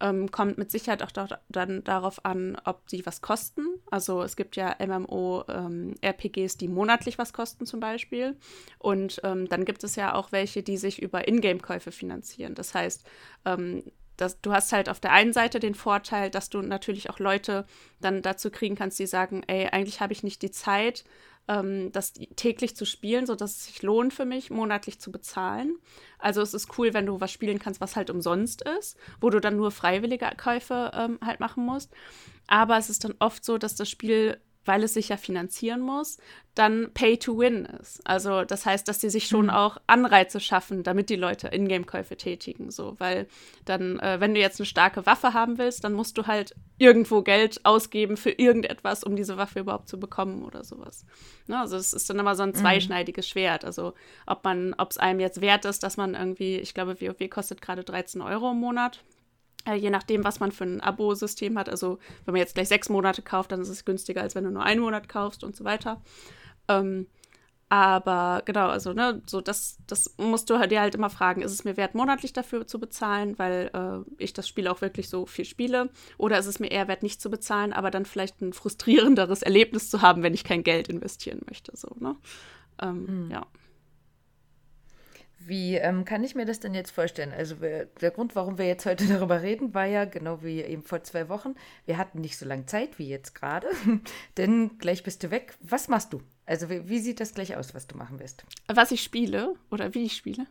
[0.00, 3.66] Ähm, kommt mit Sicherheit auch da, dann darauf an, ob die was kosten.
[3.90, 8.36] Also es gibt ja MMO-RPGs, die monatlich was kosten zum Beispiel.
[8.78, 12.54] Und ähm, dann gibt es ja auch welche, die sich über Ingame-Käufe finanzieren.
[12.54, 13.04] Das heißt,
[13.44, 13.82] ähm,
[14.18, 17.64] das, du hast halt auf der einen Seite den Vorteil, dass du natürlich auch Leute
[18.00, 21.04] dann dazu kriegen kannst, die sagen, ey, eigentlich habe ich nicht die Zeit,
[21.48, 25.76] ähm, das täglich zu spielen, sodass es sich lohnt für mich, monatlich zu bezahlen.
[26.18, 29.40] Also es ist cool, wenn du was spielen kannst, was halt umsonst ist, wo du
[29.40, 31.92] dann nur freiwillige Käufe ähm, halt machen musst.
[32.46, 36.18] Aber es ist dann oft so, dass das Spiel weil es sich ja finanzieren muss,
[36.54, 38.06] dann Pay to Win ist.
[38.06, 39.50] Also das heißt, dass sie sich schon mhm.
[39.50, 42.70] auch Anreize schaffen, damit die Leute Ingame-Käufe tätigen.
[42.70, 43.26] So, weil
[43.64, 47.22] dann, äh, wenn du jetzt eine starke Waffe haben willst, dann musst du halt irgendwo
[47.22, 51.06] Geld ausgeben für irgendetwas, um diese Waffe überhaupt zu bekommen oder sowas.
[51.46, 51.58] Ne?
[51.58, 52.54] Also es ist dann immer so ein mhm.
[52.54, 53.30] zweischneidiges mhm.
[53.30, 53.64] Schwert.
[53.64, 53.94] Also
[54.26, 57.62] ob man, ob es einem jetzt wert ist, dass man irgendwie, ich glaube, WoW kostet
[57.62, 59.00] gerade 13 Euro im Monat
[59.68, 61.68] äh, je nachdem, was man für ein Abo-System hat.
[61.68, 64.50] Also wenn man jetzt gleich sechs Monate kauft, dann ist es günstiger, als wenn du
[64.50, 66.00] nur einen Monat kaufst und so weiter.
[66.68, 67.06] Ähm,
[67.70, 71.64] aber genau, also ne, so das, das musst du dir halt immer fragen, ist es
[71.64, 75.44] mir wert, monatlich dafür zu bezahlen, weil äh, ich das Spiel auch wirklich so viel
[75.44, 79.42] spiele, oder ist es mir eher wert, nicht zu bezahlen, aber dann vielleicht ein frustrierenderes
[79.42, 82.16] Erlebnis zu haben, wenn ich kein Geld investieren möchte, so ne,
[82.80, 83.30] ähm, mhm.
[83.30, 83.46] ja.
[85.38, 87.32] Wie ähm, kann ich mir das denn jetzt vorstellen?
[87.32, 91.02] Also der Grund, warum wir jetzt heute darüber reden, war ja genau wie eben vor
[91.02, 91.54] zwei Wochen.
[91.86, 93.68] Wir hatten nicht so lange Zeit wie jetzt gerade,
[94.36, 95.54] denn gleich bist du weg.
[95.60, 96.20] Was machst du?
[96.46, 98.44] Also wie, wie, sieht das gleich aus, was du machen wirst?
[98.68, 100.46] Was ich spiele oder wie ich spiele?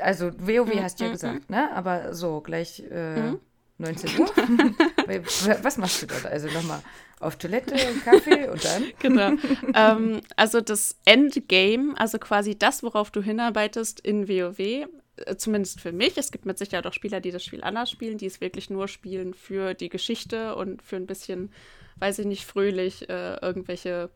[0.00, 0.82] Also WoW mhm.
[0.82, 1.70] hast du ja mm, gesagt, ne?
[1.72, 3.40] Aber so gleich äh, mhm.
[3.78, 4.28] 19 Uhr.
[5.62, 6.26] was machst du dort?
[6.26, 6.82] Also nochmal
[7.20, 8.84] auf Toilette, Kaffee und dann?
[8.98, 9.32] genau.
[9.74, 15.92] ähm, also das Endgame, also quasi das, worauf du hinarbeitest in WoW, äh, zumindest für
[15.92, 18.70] mich, es gibt mit Sicherheit auch Spieler, die das Spiel anders spielen, die es wirklich
[18.70, 21.50] nur spielen für die Geschichte und für ein bisschen,
[21.96, 24.10] weiß ich nicht, fröhlich äh, irgendwelche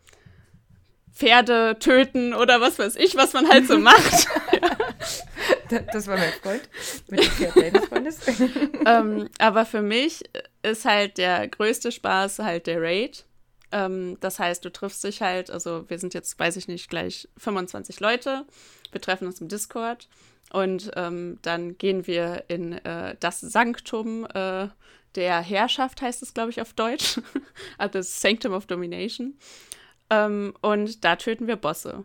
[1.12, 4.29] Pferde töten oder was weiß ich, was man halt so macht.
[5.93, 6.63] Das war mein Freund
[7.09, 8.19] mit dem Pferd deines Freundes.
[8.87, 10.25] ähm, aber für mich
[10.63, 13.25] ist halt der größte Spaß halt der Raid.
[13.73, 17.29] Ähm, das heißt, du triffst dich halt, also wir sind jetzt, weiß ich nicht, gleich
[17.39, 18.45] 25 Leute.
[18.93, 20.09] Wir treffen uns im Discord
[20.53, 24.69] und ähm, dann gehen wir in äh, das Sanktum äh,
[25.15, 27.21] der Herrschaft, heißt es, glaube ich, auf Deutsch.
[27.79, 29.39] also das Sanctum of Domination.
[30.09, 32.05] Ähm, und da töten wir Bosse.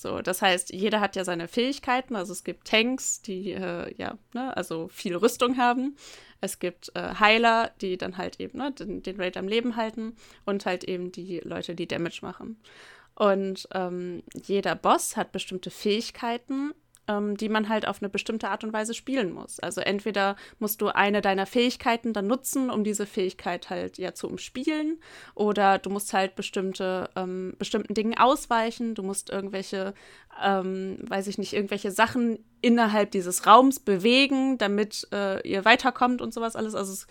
[0.00, 2.16] So, das heißt, jeder hat ja seine Fähigkeiten.
[2.16, 5.94] Also es gibt Tanks, die äh, ja, ne, also viel Rüstung haben.
[6.40, 10.16] Es gibt äh, Heiler, die dann halt eben ne, den, den Raid am Leben halten
[10.46, 12.58] und halt eben die Leute, die Damage machen.
[13.14, 16.72] Und ähm, jeder Boss hat bestimmte Fähigkeiten
[17.08, 19.60] ähm, die man halt auf eine bestimmte Art und Weise spielen muss.
[19.60, 24.28] Also entweder musst du eine deiner Fähigkeiten dann nutzen, um diese Fähigkeit halt ja zu
[24.28, 25.00] umspielen,
[25.34, 28.94] oder du musst halt bestimmte ähm, bestimmten Dingen ausweichen.
[28.94, 29.94] Du musst irgendwelche,
[30.42, 36.34] ähm, weiß ich nicht, irgendwelche Sachen innerhalb dieses Raums bewegen, damit äh, ihr weiterkommt und
[36.34, 36.74] sowas alles.
[36.74, 37.06] Also es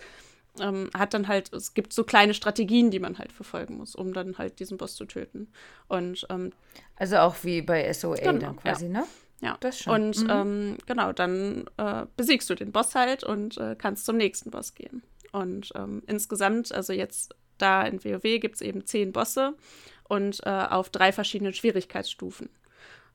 [0.58, 4.12] ähm, hat dann halt, es gibt so kleine Strategien, die man halt verfolgen muss, um
[4.12, 5.48] dann halt diesen Boss zu töten.
[5.88, 6.52] Und ähm,
[6.96, 8.92] also auch wie bei SOA genau, dann quasi, ja.
[8.92, 9.04] ne?
[9.40, 9.94] Ja, das schon.
[9.94, 10.30] Und mhm.
[10.30, 14.74] ähm, genau, dann äh, besiegst du den Boss halt und äh, kannst zum nächsten Boss
[14.74, 15.02] gehen.
[15.32, 19.54] Und ähm, insgesamt, also jetzt da in WoW gibt es eben zehn Bosse
[20.08, 22.48] und äh, auf drei verschiedenen Schwierigkeitsstufen.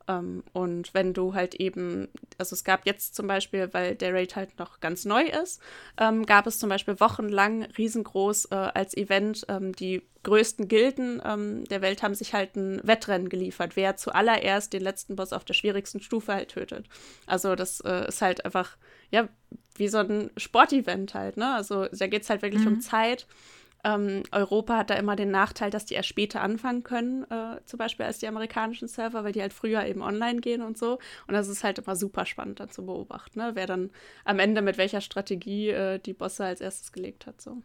[0.07, 4.35] Ähm, und wenn du halt eben, also es gab jetzt zum Beispiel, weil der Raid
[4.35, 5.61] halt noch ganz neu ist,
[5.97, 11.21] ähm, gab es zum Beispiel wochenlang riesengroß äh, als Event ähm, die größten Gilden
[11.69, 15.53] der Welt haben sich halt ein Wettrennen geliefert, wer zuallererst den letzten Boss auf der
[15.53, 16.87] schwierigsten Stufe halt tötet.
[17.27, 18.75] Also das äh, ist halt einfach,
[19.11, 19.29] ja,
[19.75, 21.53] wie so ein Sportevent halt, ne?
[21.53, 22.73] Also da geht es halt wirklich mhm.
[22.73, 23.27] um Zeit
[23.85, 27.77] ähm, Europa hat da immer den Nachteil, dass die erst später anfangen können, äh, zum
[27.77, 30.97] Beispiel als die amerikanischen Server, weil die halt früher eben online gehen und so.
[31.27, 33.51] Und das ist halt immer super spannend dann zu beobachten, ne?
[33.53, 33.91] wer dann
[34.23, 37.39] am Ende mit welcher Strategie äh, die Bosse als erstes gelegt hat.
[37.39, 37.61] So.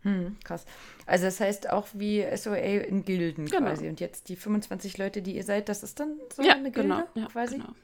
[0.00, 0.64] Hm, krass.
[1.04, 3.66] Also das heißt auch wie SOA in Gilden genau.
[3.66, 3.88] quasi.
[3.88, 6.88] Und jetzt die 25 Leute, die ihr seid, das ist dann so ja, eine Gilde
[6.88, 7.56] genau, ja, quasi?
[7.56, 7.74] Genau.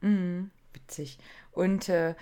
[0.00, 1.18] Hm, witzig.
[1.52, 2.14] Und äh,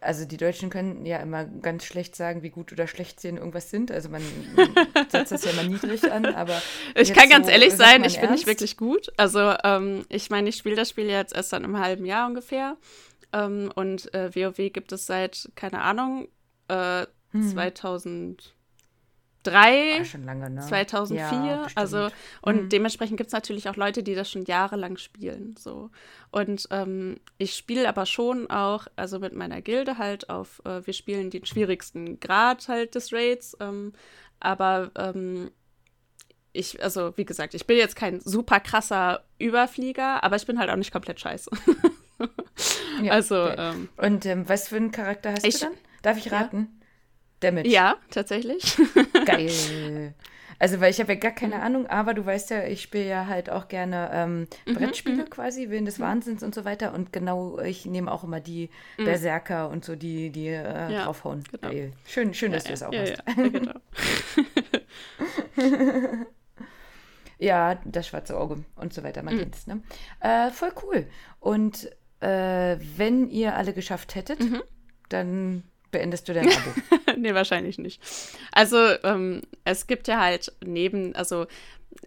[0.00, 3.36] also die Deutschen können ja immer ganz schlecht sagen, wie gut oder schlecht sie in
[3.36, 3.90] irgendwas sind.
[3.90, 4.22] Also man,
[5.08, 6.60] setzt das ja immer niedrig an, aber.
[6.94, 9.12] Ich kann ganz so, ehrlich sein, ich bin nicht wirklich gut.
[9.16, 12.76] Also ähm, ich meine, ich spiele das Spiel jetzt erst seit einem halben Jahr ungefähr.
[13.32, 16.28] Ähm, und äh, WoW gibt es seit, keine Ahnung,
[16.68, 17.48] äh, hm.
[17.48, 18.54] 2000.
[19.50, 20.60] 2003, schon lange, ne?
[20.60, 21.26] 2004.
[21.26, 22.08] Ja, also,
[22.42, 22.68] und mhm.
[22.68, 25.54] dementsprechend gibt es natürlich auch Leute, die das schon jahrelang spielen.
[25.58, 25.90] So.
[26.30, 30.94] Und ähm, ich spiele aber schon auch, also mit meiner Gilde halt auf, äh, wir
[30.94, 33.56] spielen den schwierigsten Grad halt des Raids.
[33.60, 33.92] Ähm,
[34.40, 35.50] aber ähm,
[36.52, 40.70] ich, also wie gesagt, ich bin jetzt kein super krasser Überflieger, aber ich bin halt
[40.70, 41.50] auch nicht komplett scheiße.
[43.02, 43.44] ja, also.
[43.44, 43.54] Okay.
[43.58, 45.74] Ähm, und ähm, was für einen Charakter hast ich, du dann?
[46.02, 46.56] Darf ich raten?
[46.58, 46.78] Ja.
[47.40, 47.68] Damage.
[47.68, 48.76] Ja, tatsächlich.
[49.36, 50.14] Geil.
[50.60, 53.26] Also, weil ich habe ja gar keine Ahnung, aber du weißt ja, ich spiele ja
[53.26, 56.00] halt auch gerne ähm, mhm, Brettspiele mhm, quasi, Willen des.
[56.00, 56.94] Wahnsinns und so weiter.
[56.94, 59.04] Und genau, ich nehme auch immer die mhm.
[59.04, 61.44] Berserker und so, die, die äh, ja, draufhauen.
[61.50, 61.68] Genau.
[61.68, 61.92] Geil.
[62.06, 63.22] Schön, schön, dass ja, du das auch ja, hast.
[63.36, 63.74] Ja, genau.
[67.38, 69.40] ja, das schwarze Auge und so weiter, man mhm.
[69.40, 69.82] kennt's, ne?
[70.20, 71.06] Äh, voll cool.
[71.38, 71.88] Und
[72.20, 74.62] äh, wenn ihr alle geschafft hättet, mhm.
[75.08, 77.16] dann beendest du dein Abo?
[77.16, 78.02] nee, wahrscheinlich nicht.
[78.52, 81.46] Also, ähm, es gibt ja halt neben, also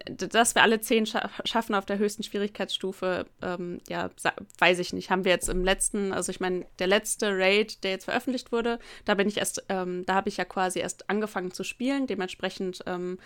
[0.06, 4.10] dass wir alle zehn scha schaffen auf der höchsten Schwierigkeitsstufe, ähm, ja,
[4.58, 5.10] weiß ich nicht.
[5.10, 8.78] Haben wir jetzt im letzten, also ich meine, der letzte Raid, der jetzt veröffentlicht wurde,
[9.04, 12.06] da bin ich erst, ähm, da habe ich ja quasi erst angefangen zu spielen.
[12.06, 13.18] Dementsprechend ähm,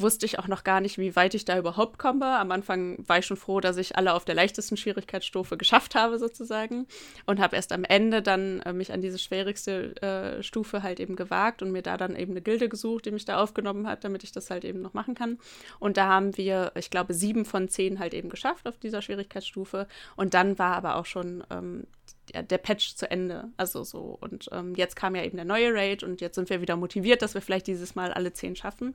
[0.00, 2.38] wusste ich auch noch gar nicht, wie weit ich da überhaupt komme.
[2.38, 6.18] Am Anfang war ich schon froh, dass ich alle auf der leichtesten Schwierigkeitsstufe geschafft habe,
[6.18, 6.86] sozusagen.
[7.26, 11.16] Und habe erst am Ende dann äh, mich an diese schwierigste äh, Stufe halt eben
[11.16, 14.24] gewagt und mir da dann eben eine Gilde gesucht, die mich da aufgenommen hat, damit
[14.24, 15.38] ich das halt eben noch machen kann.
[15.78, 19.86] Und da haben wir, ich glaube, sieben von zehn halt eben geschafft auf dieser Schwierigkeitsstufe.
[20.16, 21.84] Und dann war aber auch schon ähm,
[22.32, 23.50] der Patch zu Ende.
[23.56, 24.18] Also so.
[24.20, 27.22] Und ähm, jetzt kam ja eben der neue Raid und jetzt sind wir wieder motiviert,
[27.22, 28.94] dass wir vielleicht dieses Mal alle zehn schaffen.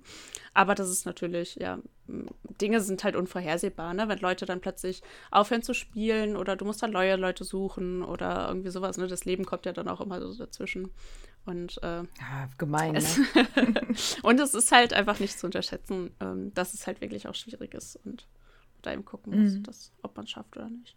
[0.54, 1.80] Aber das ist natürlich, ja,
[2.62, 4.08] Dinge sind halt unvorhersehbar, ne?
[4.08, 8.48] Wenn Leute dann plötzlich aufhören zu spielen oder du musst dann neue Leute suchen oder
[8.48, 9.08] irgendwie sowas, ne?
[9.08, 10.92] Das Leben kommt ja dann auch immer so dazwischen.
[11.46, 12.96] Und äh, ja, gemein.
[12.96, 13.26] Es ne?
[14.24, 17.74] und es ist halt einfach nicht zu unterschätzen, ähm, dass es halt wirklich auch schwierig
[17.74, 18.28] ist und
[18.82, 19.64] da eben gucken muss, mhm.
[19.64, 20.96] dass, ob man es schafft oder nicht.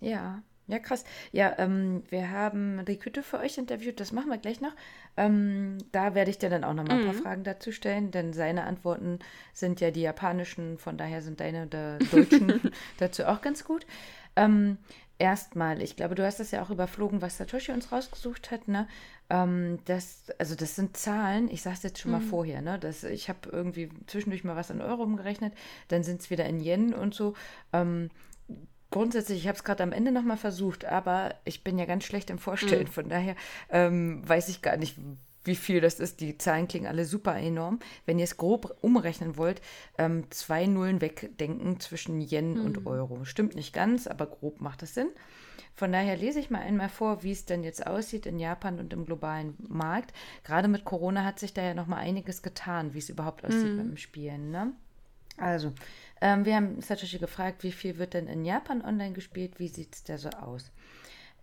[0.00, 1.04] Ja, ja, krass.
[1.32, 4.74] Ja, ähm, wir haben Riküte für euch interviewt, das machen wir gleich noch.
[5.16, 7.22] Ähm, da werde ich dir dann auch noch mal ein paar mhm.
[7.22, 9.18] Fragen dazu stellen, denn seine Antworten
[9.52, 12.60] sind ja die japanischen, von daher sind deine der deutschen
[12.98, 13.86] dazu auch ganz gut.
[14.34, 14.78] Ähm,
[15.18, 18.86] Erstmal, ich glaube, du hast das ja auch überflogen, was Satoshi uns rausgesucht hat, ne?
[19.30, 22.28] Ähm, das, also das sind Zahlen, ich sage es jetzt schon mal mhm.
[22.28, 22.78] vorher, ne?
[22.78, 25.54] Das, ich habe irgendwie zwischendurch mal was in Euro umgerechnet,
[25.88, 27.32] dann sind es wieder in Yen und so.
[27.72, 28.10] Ähm,
[28.90, 32.30] grundsätzlich, ich habe es gerade am Ende nochmal versucht, aber ich bin ja ganz schlecht
[32.30, 32.86] im Vorstellen.
[32.86, 32.92] Mhm.
[32.92, 33.36] Von daher
[33.70, 34.96] ähm, weiß ich gar nicht,
[35.44, 36.20] wie viel das ist.
[36.20, 37.78] Die Zahlen klingen alle super enorm.
[38.04, 39.60] Wenn ihr es grob umrechnen wollt,
[39.98, 42.64] ähm, zwei Nullen wegdenken zwischen Yen mhm.
[42.64, 43.24] und Euro.
[43.24, 45.08] Stimmt nicht ganz, aber grob macht das Sinn.
[45.74, 48.94] Von daher lese ich mal einmal vor, wie es denn jetzt aussieht in Japan und
[48.94, 50.14] im globalen Markt.
[50.42, 53.74] Gerade mit Corona hat sich da ja noch mal einiges getan, wie es überhaupt aussieht
[53.74, 53.76] mhm.
[53.76, 54.50] beim Spielen.
[54.50, 54.72] Ne?
[55.36, 55.72] Also,
[56.20, 59.94] ähm, wir haben Satoshi gefragt, wie viel wird denn in Japan online gespielt, wie sieht
[59.94, 60.72] es da so aus?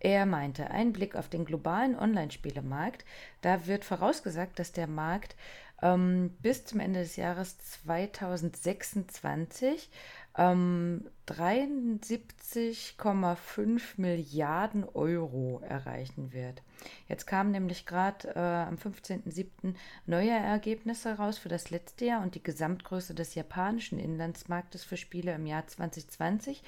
[0.00, 3.06] Er meinte, ein Blick auf den globalen Online-Spielemarkt,
[3.40, 5.34] da wird vorausgesagt, dass der Markt
[5.82, 9.88] ähm, bis zum Ende des Jahres 2026
[10.36, 16.62] ähm, 73,5 Milliarden Euro erreichen wird.
[17.08, 19.74] Jetzt kamen nämlich gerade äh, am 15.07.
[20.06, 25.34] neue Ergebnisse raus für das letzte Jahr und die Gesamtgröße des japanischen Inlandsmarktes für Spiele
[25.34, 26.62] im Jahr 2020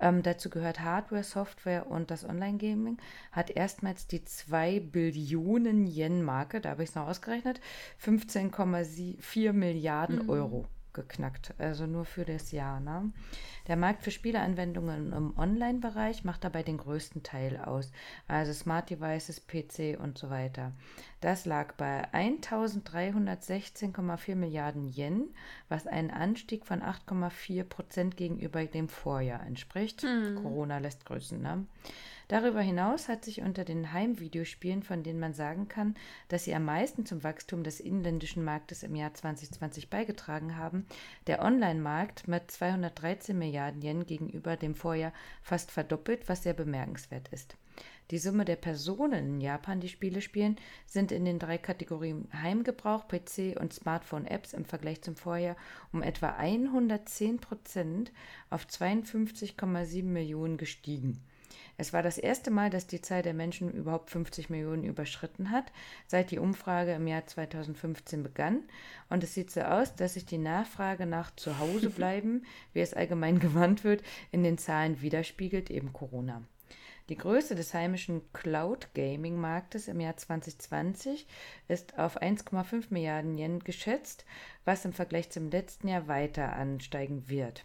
[0.00, 2.98] ähm, dazu gehört Hardware, Software und das Online-Gaming.
[3.32, 7.60] Hat erstmals die 2 Billionen Yen-Marke, da habe ich es noch ausgerechnet,
[8.04, 10.30] 15,4 Milliarden mhm.
[10.30, 10.68] Euro
[11.02, 11.54] geknackt.
[11.58, 12.78] Also nur für das Jahr.
[12.80, 13.12] Ne?
[13.66, 17.92] Der Markt für Spieleanwendungen im Online-Bereich macht dabei den größten Teil aus.
[18.26, 20.72] Also Smart Devices, PC und so weiter.
[21.20, 25.28] Das lag bei 1316,4 Milliarden Yen,
[25.68, 30.04] was einen Anstieg von 8,4 Prozent gegenüber dem Vorjahr entspricht.
[30.04, 30.42] Mhm.
[30.42, 31.40] Corona lässt grüßen.
[31.40, 31.66] Ne?
[32.28, 35.94] Darüber hinaus hat sich unter den Heimvideospielen, von denen man sagen kann,
[36.28, 40.84] dass sie am meisten zum Wachstum des inländischen Marktes im Jahr 2020 beigetragen haben,
[41.26, 47.56] der Online-Markt mit 213 Milliarden Yen gegenüber dem Vorjahr fast verdoppelt, was sehr bemerkenswert ist.
[48.10, 53.08] Die Summe der Personen in Japan, die Spiele spielen, sind in den drei Kategorien Heimgebrauch,
[53.08, 55.56] PC und Smartphone-Apps im Vergleich zum Vorjahr
[55.94, 58.12] um etwa 110 Prozent
[58.50, 61.22] auf 52,7 Millionen gestiegen.
[61.76, 65.72] Es war das erste Mal, dass die Zahl der Menschen überhaupt 50 Millionen überschritten hat,
[66.06, 68.64] seit die Umfrage im Jahr 2015 begann.
[69.08, 73.38] Und es sieht so aus, dass sich die Nachfrage nach Zuhause bleiben, wie es allgemein
[73.40, 76.42] gewandt wird, in den Zahlen widerspiegelt, eben Corona.
[77.08, 81.26] Die Größe des heimischen Cloud-Gaming-Marktes im Jahr 2020
[81.66, 84.26] ist auf 1,5 Milliarden Yen geschätzt,
[84.66, 87.64] was im Vergleich zum letzten Jahr weiter ansteigen wird.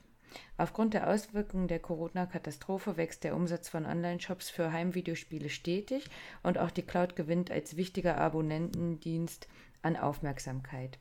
[0.58, 6.10] Aufgrund der Auswirkungen der Corona-Katastrophe wächst der Umsatz von Online-Shops für Heimvideospiele stetig
[6.44, 9.48] und auch die Cloud gewinnt als wichtiger Abonnentendienst
[9.82, 10.98] an Aufmerksamkeit.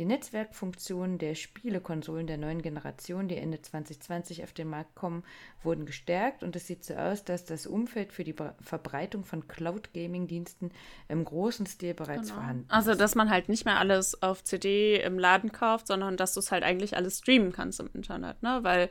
[0.00, 5.24] Die Netzwerkfunktionen der Spielekonsolen der neuen Generation, die Ende 2020 auf den Markt kommen,
[5.62, 10.70] wurden gestärkt und es sieht so aus, dass das Umfeld für die Verbreitung von Cloud-Gaming-Diensten
[11.08, 12.36] im großen Stil bereits genau.
[12.36, 12.72] vorhanden ist.
[12.72, 16.40] Also, dass man halt nicht mehr alles auf CD im Laden kauft, sondern dass du
[16.40, 18.60] es halt eigentlich alles streamen kannst im Internet, ne?
[18.62, 18.88] Weil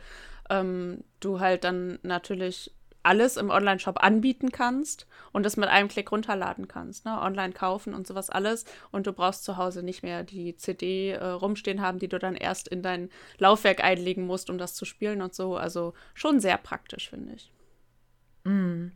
[0.52, 2.72] ähm, du halt dann natürlich
[3.04, 7.06] alles im Online-Shop anbieten kannst und es mit einem Klick runterladen kannst.
[7.06, 7.20] Ne?
[7.20, 8.66] Online kaufen und sowas alles.
[8.92, 12.36] Und du brauchst zu Hause nicht mehr die CD äh, rumstehen haben, die du dann
[12.36, 15.56] erst in dein Laufwerk einlegen musst, um das zu spielen und so.
[15.56, 17.52] Also schon sehr praktisch, finde ich.
[18.44, 18.88] Mm.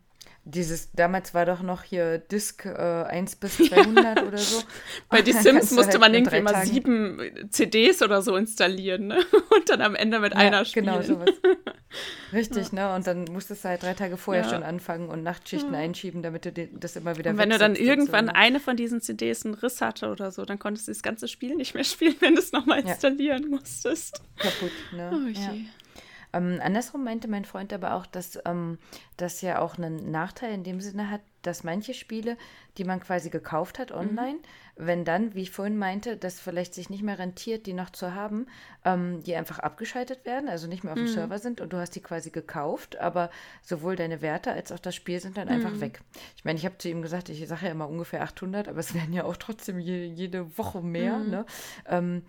[0.45, 4.61] Dieses, damals war doch noch hier Disk äh, 1 bis 200 oder so.
[5.09, 9.19] Bei Die Sims musste halt man irgendwie mal sieben CDs oder so installieren, ne?
[9.55, 10.85] Und dann am Ende mit ja, einer spielen.
[10.85, 11.29] Genau, sowas.
[12.33, 12.89] Richtig, ja.
[12.89, 12.95] ne?
[12.95, 14.49] Und dann musstest du halt drei Tage vorher ja.
[14.49, 18.25] schon anfangen und Nachtschichten einschieben, damit du das immer wieder Und wenn du dann irgendwann
[18.25, 18.37] so, ne?
[18.37, 21.55] eine von diesen CDs einen Riss hatte oder so, dann konntest du das ganze Spiel
[21.55, 24.21] nicht mehr spielen, wenn du es nochmal installieren musstest.
[24.37, 25.11] Kaputt, ne?
[25.13, 25.65] Oh, je.
[26.33, 28.79] Ähm, andersrum meinte mein Freund aber auch, dass ähm,
[29.17, 32.37] das ja auch einen Nachteil in dem Sinne hat, dass manche Spiele,
[32.77, 33.97] die man quasi gekauft hat mhm.
[33.97, 34.41] online, mhm.
[34.77, 38.15] wenn dann, wie ich vorhin meinte, das vielleicht sich nicht mehr rentiert, die noch zu
[38.15, 38.47] haben,
[38.83, 41.13] ähm, die einfach abgeschaltet werden, also nicht mehr auf dem mhm.
[41.13, 43.29] Server sind und du hast die quasi gekauft, aber
[43.61, 45.81] sowohl deine Werte als auch das Spiel sind dann einfach mhm.
[45.81, 46.01] weg.
[46.35, 48.93] Ich meine, ich habe zu ihm gesagt, ich sage ja immer ungefähr 800, aber es
[48.95, 51.19] werden ja auch trotzdem je, jede Woche mehr.
[51.19, 51.29] Mhm.
[51.29, 51.45] Ne?
[51.87, 52.23] Ähm,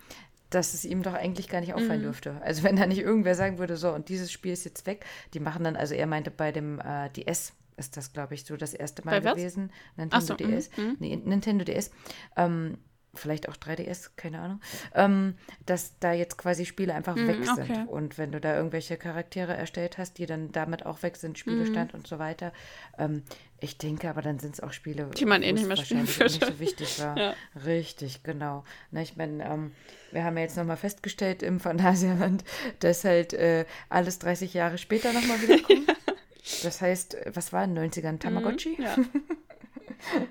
[0.54, 2.04] dass es ihm doch eigentlich gar nicht auffallen mhm.
[2.04, 2.40] dürfte.
[2.42, 5.40] Also wenn da nicht irgendwer sagen würde, so, und dieses Spiel ist jetzt weg, die
[5.40, 8.72] machen dann, also er meinte bei dem äh, DS ist das, glaube ich, so das
[8.72, 9.72] erste Mal gewesen.
[9.96, 10.70] Nintendo so, DS.
[10.76, 11.90] Mm, Nee, Nintendo DS.
[12.36, 12.78] Ähm,
[13.18, 14.60] vielleicht auch 3DS, keine Ahnung,
[14.94, 15.34] ähm,
[15.66, 17.70] dass da jetzt quasi Spiele einfach mm, weg sind.
[17.70, 17.84] Okay.
[17.86, 21.92] Und wenn du da irgendwelche Charaktere erstellt hast, die dann damit auch weg sind, Spielestand
[21.92, 21.96] mm.
[21.96, 22.52] und so weiter.
[22.98, 23.22] Ähm,
[23.64, 26.24] ich denke aber, dann sind es auch Spiele, die man eh nicht mehr spielen würde.
[26.24, 27.16] nicht so wichtig war.
[27.16, 27.34] ja.
[27.64, 28.62] Richtig, genau.
[28.90, 29.72] Na, ich meine, ähm,
[30.10, 32.44] wir haben ja jetzt nochmal festgestellt im Phantasialand,
[32.80, 35.96] dass halt äh, alles 30 Jahre später nochmal wiederkommt.
[36.62, 38.18] das heißt, was war in den 90ern?
[38.18, 38.76] Tamagotchi?
[38.78, 38.84] Mhm,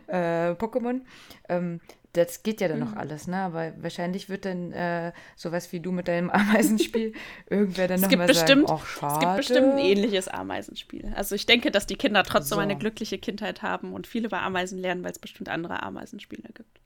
[0.07, 0.49] ja.
[0.49, 1.01] äh, Pokémon.
[1.49, 1.79] Ähm,
[2.13, 2.85] das geht ja dann mhm.
[2.85, 3.37] noch alles, ne?
[3.37, 7.13] Aber wahrscheinlich wird dann äh, sowas wie du mit deinem Ameisenspiel
[7.49, 9.13] irgendwer dann nochmal sagen, ach, schade.
[9.13, 11.11] Es gibt bestimmt ein ähnliches Ameisenspiel.
[11.15, 12.61] Also ich denke, dass die Kinder trotzdem so.
[12.61, 16.79] eine glückliche Kindheit haben und viele bei Ameisen lernen, weil es bestimmt andere Ameisenspiele gibt.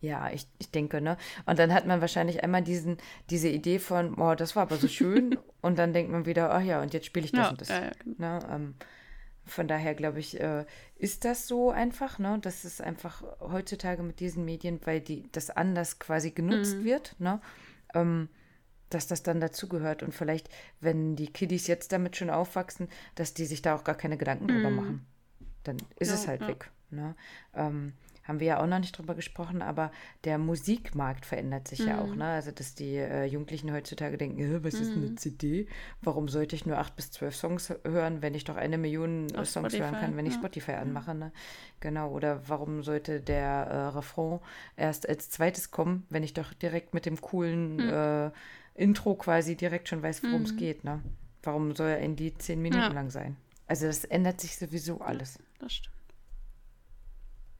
[0.00, 1.16] Ja, ich, ich denke, ne?
[1.46, 2.98] Und dann hat man wahrscheinlich einmal diesen,
[3.30, 5.38] diese Idee von, oh, das war aber so schön.
[5.62, 7.68] und dann denkt man wieder, ach ja, und jetzt spiele ich das ja, und das.
[7.68, 8.18] Ja, ja, genau.
[8.18, 8.38] ne?
[8.50, 8.74] ähm,
[9.46, 10.64] von daher glaube ich, äh,
[10.96, 12.38] ist das so einfach, ne?
[12.40, 16.84] Das ist einfach heutzutage mit diesen Medien, weil die das anders quasi genutzt mhm.
[16.84, 17.40] wird, ne?
[17.94, 18.28] Ähm,
[18.90, 20.02] dass das dann dazugehört.
[20.02, 20.48] Und vielleicht,
[20.80, 24.48] wenn die Kiddies jetzt damit schon aufwachsen, dass die sich da auch gar keine Gedanken
[24.48, 24.76] drüber mhm.
[24.76, 25.06] machen.
[25.64, 26.48] Dann ist ja, es halt ja.
[26.48, 26.70] weg.
[26.90, 27.14] Ne?
[27.54, 29.92] Ähm, haben wir ja auch noch nicht drüber gesprochen, aber
[30.24, 31.88] der Musikmarkt verändert sich mhm.
[31.88, 32.14] ja auch.
[32.14, 32.24] Ne?
[32.24, 34.80] Also, dass die äh, Jugendlichen heutzutage denken, äh, was mhm.
[34.80, 35.68] ist eine CD?
[36.02, 39.48] Warum sollte ich nur acht bis zwölf Songs hören, wenn ich doch eine Million Auf
[39.48, 41.14] Songs Spotify, hören kann, wenn ich Spotify anmache?
[41.14, 41.32] Ne?
[41.80, 42.10] Genau.
[42.10, 44.40] Oder warum sollte der äh, Refrain
[44.76, 47.90] erst als zweites kommen, wenn ich doch direkt mit dem coolen mhm.
[47.90, 48.30] Äh,
[48.74, 50.56] Intro quasi direkt schon weiß, worum es mhm.
[50.56, 50.84] geht?
[50.84, 51.02] Ne?
[51.42, 52.88] Warum soll ein Lied zehn Minuten ja.
[52.88, 53.36] lang sein?
[53.66, 55.38] Also das ändert sich sowieso alles.
[55.58, 55.94] Das stimmt.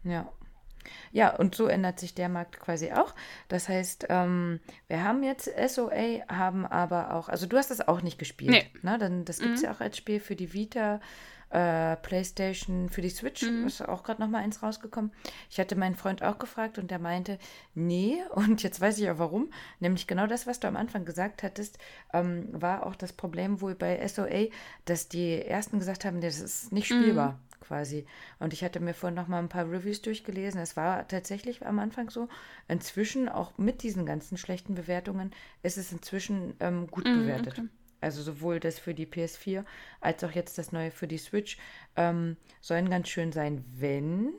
[0.04, 0.30] Ja.
[1.12, 3.14] Ja, und so ändert sich der Markt quasi auch.
[3.48, 8.02] Das heißt, ähm, wir haben jetzt SOA, haben aber auch, also du hast das auch
[8.02, 8.50] nicht gespielt.
[8.50, 8.66] Nee.
[8.82, 8.98] Ne?
[8.98, 9.66] Dann, das gibt es mhm.
[9.66, 11.00] ja auch als Spiel für die Vita,
[11.54, 13.42] äh, PlayStation, für die Switch.
[13.42, 13.66] Mhm.
[13.66, 15.12] Ist auch gerade noch mal eins rausgekommen.
[15.48, 17.38] Ich hatte meinen Freund auch gefragt und der meinte,
[17.74, 18.18] nee.
[18.34, 19.50] Und jetzt weiß ich auch warum.
[19.78, 21.78] Nämlich genau das, was du am Anfang gesagt hattest,
[22.12, 24.48] ähm, war auch das Problem wohl bei SOA,
[24.84, 27.32] dass die Ersten gesagt haben, das ist nicht spielbar.
[27.32, 28.06] Mhm quasi.
[28.38, 30.60] Und ich hatte mir vorhin noch mal ein paar Reviews durchgelesen.
[30.60, 32.28] Es war tatsächlich am Anfang so.
[32.68, 37.58] Inzwischen, auch mit diesen ganzen schlechten Bewertungen, ist es inzwischen ähm, gut mm, bewertet.
[37.58, 37.68] Okay.
[38.04, 39.64] Also sowohl das für die PS4
[40.00, 41.56] als auch jetzt das neue für die Switch
[41.96, 44.34] ähm, sollen ganz schön sein, wenn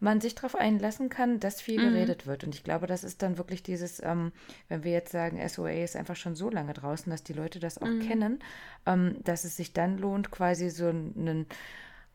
[0.00, 1.92] man sich darauf einlassen kann, dass viel mhm.
[1.92, 2.44] geredet wird.
[2.44, 4.32] Und ich glaube, das ist dann wirklich dieses, ähm,
[4.68, 7.76] wenn wir jetzt sagen, SOA ist einfach schon so lange draußen, dass die Leute das
[7.76, 8.00] auch mhm.
[8.00, 8.38] kennen,
[8.86, 11.46] ähm, dass es sich dann lohnt, quasi so einen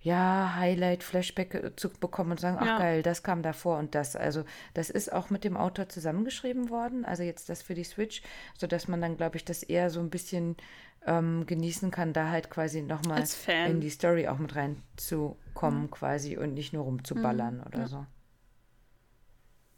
[0.05, 2.77] ja, Highlight, Flashback äh, zu bekommen und sagen, ach ja.
[2.77, 4.15] geil, das kam davor und das.
[4.15, 8.21] Also das ist auch mit dem Autor zusammengeschrieben worden, also jetzt das für die Switch,
[8.55, 10.57] sodass man dann, glaube ich, das eher so ein bisschen
[11.07, 13.23] ähm, genießen kann, da halt quasi nochmal
[13.67, 15.91] in die Story auch mit reinzukommen mhm.
[15.91, 17.63] quasi und nicht nur rumzuballern mhm.
[17.63, 17.87] oder ja.
[17.87, 18.05] so.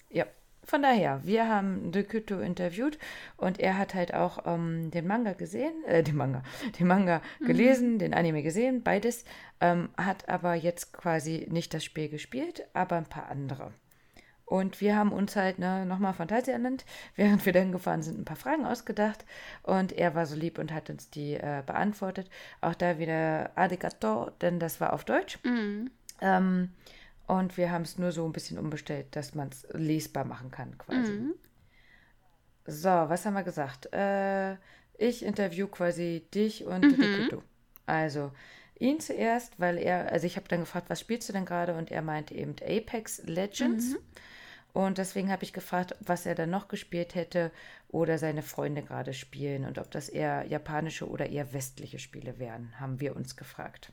[0.09, 0.25] Ja.
[0.67, 2.99] Von daher, wir haben Dokuto interviewt
[3.37, 6.43] und er hat halt auch ähm, den Manga gesehen, äh, den Manga,
[6.77, 7.45] den Manga mhm.
[7.45, 9.23] gelesen, den Anime gesehen, beides,
[9.61, 13.71] ähm, hat aber jetzt quasi nicht das Spiel gespielt, aber ein paar andere.
[14.43, 18.25] Und wir haben uns halt ne, nochmal Fantasie ernannt, während wir dann gefahren sind, ein
[18.25, 19.25] paar Fragen ausgedacht.
[19.63, 22.29] Und er war so lieb und hat uns die äh, beantwortet.
[22.59, 25.39] Auch da wieder Arigato, denn das war auf Deutsch.
[25.43, 25.91] Mhm.
[26.21, 26.69] Ähm,
[27.27, 30.77] und wir haben es nur so ein bisschen umbestellt, dass man es lesbar machen kann,
[30.77, 31.11] quasi.
[31.11, 31.33] Mhm.
[32.65, 33.93] So, was haben wir gesagt?
[33.93, 34.55] Äh,
[34.97, 37.41] ich interview quasi dich und mhm.
[37.85, 38.31] Also,
[38.79, 41.75] ihn zuerst, weil er, also ich habe dann gefragt, was spielst du denn gerade?
[41.75, 43.91] Und er meinte eben Apex Legends.
[43.91, 43.97] Mhm.
[44.73, 47.51] Und deswegen habe ich gefragt, was er dann noch gespielt hätte
[47.87, 52.79] oder seine Freunde gerade spielen und ob das eher japanische oder eher westliche Spiele wären,
[52.79, 53.91] haben wir uns gefragt.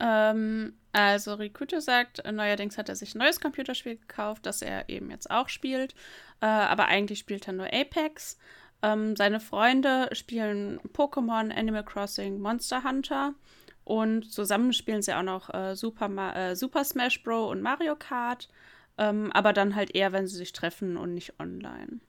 [0.00, 5.10] Ähm, also Rikuto sagt, neuerdings hat er sich ein neues Computerspiel gekauft, das er eben
[5.10, 5.94] jetzt auch spielt.
[6.40, 8.38] Äh, aber eigentlich spielt er nur Apex.
[8.82, 13.34] Ähm, seine Freunde spielen Pokémon, Animal Crossing, Monster Hunter.
[13.84, 17.50] Und zusammen spielen sie auch noch äh, Super, äh, Super Smash Bros.
[17.50, 18.48] und Mario Kart.
[18.98, 22.00] Ähm, aber dann halt eher, wenn sie sich treffen und nicht online.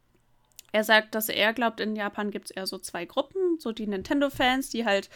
[0.72, 3.88] Er sagt, dass er glaubt, in Japan gibt es eher so zwei Gruppen, so die
[3.88, 5.10] Nintendo-Fans, die halt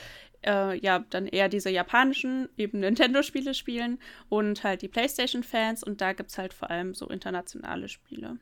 [0.45, 6.13] äh, ja dann eher diese japanischen eben Nintendo-Spiele spielen und halt die PlayStation-Fans und da
[6.13, 8.37] gibt es halt vor allem so internationale Spiele.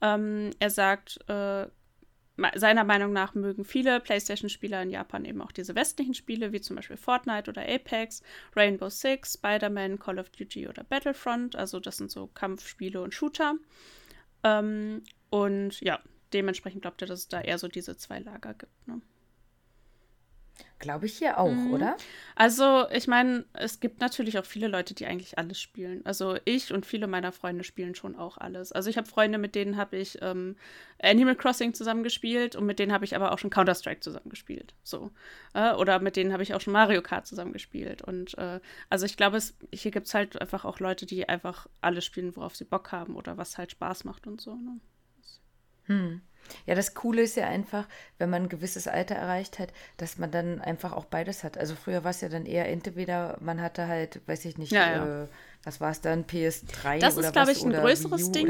[0.00, 1.66] Ähm, er sagt, äh,
[2.54, 6.76] seiner Meinung nach mögen viele PlayStation-Spieler in Japan eben auch diese westlichen Spiele, wie zum
[6.76, 8.22] Beispiel Fortnite oder Apex,
[8.54, 11.56] Rainbow Six, Spider-Man, Call of Duty oder Battlefront.
[11.56, 13.54] Also das sind so Kampfspiele und Shooter.
[14.44, 15.98] Ähm, und ja,
[16.32, 18.86] dementsprechend glaubt er, dass es da eher so diese zwei Lager gibt.
[18.86, 19.00] Ne?
[20.78, 21.72] Glaube ich hier auch, mhm.
[21.72, 21.96] oder?
[22.36, 26.06] Also, ich meine, es gibt natürlich auch viele Leute, die eigentlich alles spielen.
[26.06, 28.70] Also, ich und viele meiner Freunde spielen schon auch alles.
[28.70, 30.54] Also, ich habe Freunde, mit denen habe ich ähm,
[31.02, 34.74] Animal Crossing zusammengespielt und mit denen habe ich aber auch schon Counter-Strike zusammengespielt.
[34.84, 35.10] So.
[35.52, 38.02] Äh, oder mit denen habe ich auch schon Mario Kart zusammengespielt.
[38.02, 41.66] Und äh, also, ich glaube, es, hier gibt es halt einfach auch Leute, die einfach
[41.80, 44.54] alles spielen, worauf sie Bock haben oder was halt Spaß macht und so.
[44.54, 44.78] Ne?
[45.88, 46.22] Hm.
[46.66, 47.86] Ja, das Coole ist ja einfach,
[48.18, 51.58] wenn man ein gewisses Alter erreicht hat, dass man dann einfach auch beides hat.
[51.58, 54.90] Also früher war es ja dann eher entweder, man hatte halt, weiß ich nicht, ja,
[54.90, 55.24] ja.
[55.24, 55.28] Äh,
[55.64, 58.46] was war es dann, PS3 das oder ist, glaube ich, ein größeres Ding.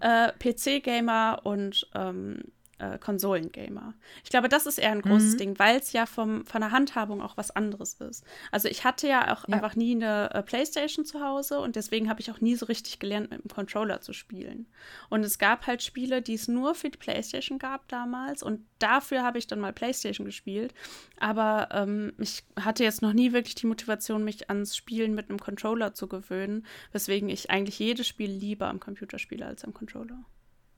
[0.00, 2.42] Äh, PC-Gamer und ähm,
[2.78, 3.94] äh, Konsolengamer.
[4.22, 5.38] Ich glaube, das ist eher ein großes mhm.
[5.38, 8.24] Ding, weil es ja vom, von der Handhabung auch was anderes ist.
[8.50, 9.54] Also ich hatte ja auch ja.
[9.54, 12.98] einfach nie eine äh, Playstation zu Hause und deswegen habe ich auch nie so richtig
[12.98, 14.66] gelernt, mit dem Controller zu spielen.
[15.08, 19.22] Und es gab halt Spiele, die es nur für die Playstation gab damals und dafür
[19.22, 20.74] habe ich dann mal Playstation gespielt.
[21.18, 25.38] Aber ähm, ich hatte jetzt noch nie wirklich die Motivation, mich ans Spielen mit einem
[25.38, 30.24] Controller zu gewöhnen, weswegen ich eigentlich jedes Spiel lieber am Computer spiele als am Controller.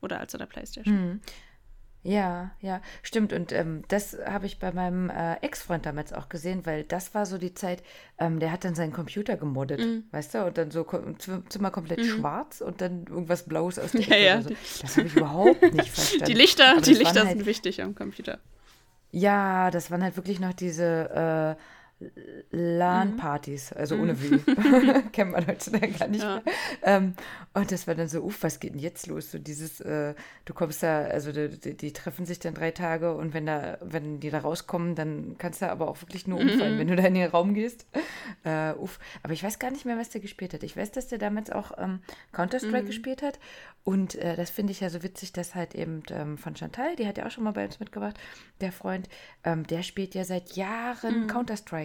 [0.01, 0.95] Oder als an der Playstation.
[0.95, 1.21] Mhm.
[2.05, 3.33] Ja, ja, stimmt.
[3.33, 7.27] Und ähm, das habe ich bei meinem äh, Ex-Freund damals auch gesehen, weil das war
[7.27, 7.83] so die Zeit,
[8.19, 10.05] ähm, der hat dann seinen Computer gemoddet, mhm.
[10.13, 10.45] weißt du?
[10.47, 10.87] Und dann so
[11.49, 12.05] Zimmer komplett mhm.
[12.05, 14.09] schwarz und dann irgendwas Blaues aus der Ecke.
[14.19, 14.43] Ja, ja.
[14.43, 14.51] So.
[14.81, 16.25] Das habe ich überhaupt nicht verstanden.
[16.27, 18.39] Die Lichter, die Lichter halt, sind wichtig am Computer.
[19.11, 21.63] Ja, das waren halt wirklich noch diese äh,
[22.51, 24.03] LAN-Partys, also mhm.
[24.03, 24.39] ohne W.
[25.13, 26.41] Kennt man heutzutage gar nicht ja.
[26.45, 26.55] mehr.
[26.83, 27.15] Ähm,
[27.55, 29.33] und das war dann so, uff, was geht denn jetzt los?
[29.33, 33.35] So dieses, äh, du kommst da, also die, die, treffen sich dann drei Tage und
[33.35, 36.79] wenn da, wenn die da rauskommen, dann kannst du aber auch wirklich nur umfallen, mhm.
[36.79, 37.87] wenn du da in den Raum gehst.
[38.45, 39.01] Äh, uff.
[39.23, 40.63] Aber ich weiß gar nicht mehr, was der gespielt hat.
[40.63, 42.01] Ich weiß, dass der damals auch ähm,
[42.33, 42.87] Counter-Strike mhm.
[42.87, 43.39] gespielt hat.
[43.85, 47.07] Und äh, das finde ich ja so witzig, dass halt eben ähm, von Chantal, die
[47.07, 48.19] hat ja auch schon mal bei uns mitgebracht,
[48.61, 49.09] der Freund,
[49.45, 51.27] ähm, der spielt ja seit Jahren mhm.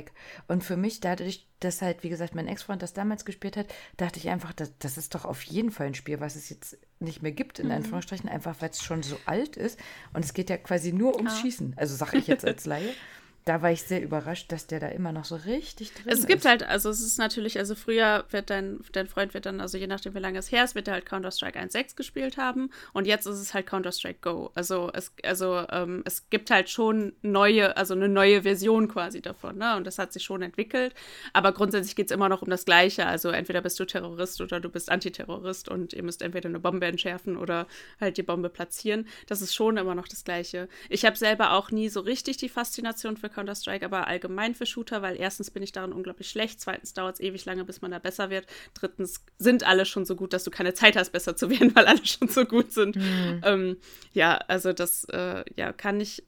[0.03, 0.11] Counter-Strike.
[0.47, 4.19] Und für mich, dadurch, dass halt, wie gesagt, mein Ex-Freund das damals gespielt hat, dachte
[4.19, 7.21] ich einfach, das, das ist doch auf jeden Fall ein Spiel, was es jetzt nicht
[7.21, 7.73] mehr gibt, in mhm.
[7.73, 9.79] Anführungsstrichen, einfach weil es schon so alt ist.
[10.13, 11.41] Und es geht ja quasi nur ums ah.
[11.41, 11.73] Schießen.
[11.77, 12.89] Also sage ich jetzt als Laie
[13.45, 16.19] da war ich sehr überrascht, dass der da immer noch so richtig drin ist.
[16.19, 19.59] Es gibt halt, also es ist natürlich, also früher wird dein, dein Freund wird dann,
[19.59, 22.69] also je nachdem wie lange es her ist, wird er halt Counter-Strike 1.6 gespielt haben
[22.93, 24.51] und jetzt ist es halt Counter-Strike Go.
[24.55, 29.57] Also es, also ähm, es gibt halt schon neue, also eine neue Version quasi davon,
[29.57, 29.75] ne?
[29.75, 30.93] Und das hat sich schon entwickelt.
[31.33, 33.05] Aber grundsätzlich geht es immer noch um das Gleiche.
[33.05, 36.85] Also entweder bist du Terrorist oder du bist Antiterrorist und ihr müsst entweder eine Bombe
[36.85, 37.67] entschärfen oder
[37.99, 39.07] halt die Bombe platzieren.
[39.27, 40.69] Das ist schon immer noch das Gleiche.
[40.89, 45.01] Ich habe selber auch nie so richtig die Faszination für Counter-Strike, aber allgemein für Shooter,
[45.01, 47.99] weil erstens bin ich darin unglaublich schlecht, zweitens dauert es ewig lange, bis man da
[47.99, 51.49] besser wird, drittens sind alle schon so gut, dass du keine Zeit hast, besser zu
[51.51, 52.95] werden, weil alle schon so gut sind.
[52.95, 53.41] Mhm.
[53.43, 53.77] Ähm,
[54.13, 56.23] ja, also das äh, ja, kann ich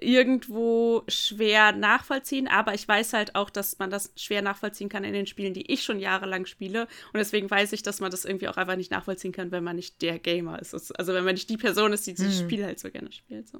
[0.00, 5.12] irgendwo schwer nachvollziehen, aber ich weiß halt auch, dass man das schwer nachvollziehen kann in
[5.12, 6.82] den Spielen, die ich schon jahrelang spiele.
[6.82, 9.76] Und deswegen weiß ich, dass man das irgendwie auch einfach nicht nachvollziehen kann, wenn man
[9.76, 10.74] nicht der Gamer ist.
[10.74, 12.44] Also wenn man nicht die Person ist, die dieses mhm.
[12.44, 13.48] Spiel halt so gerne spielt.
[13.48, 13.58] So.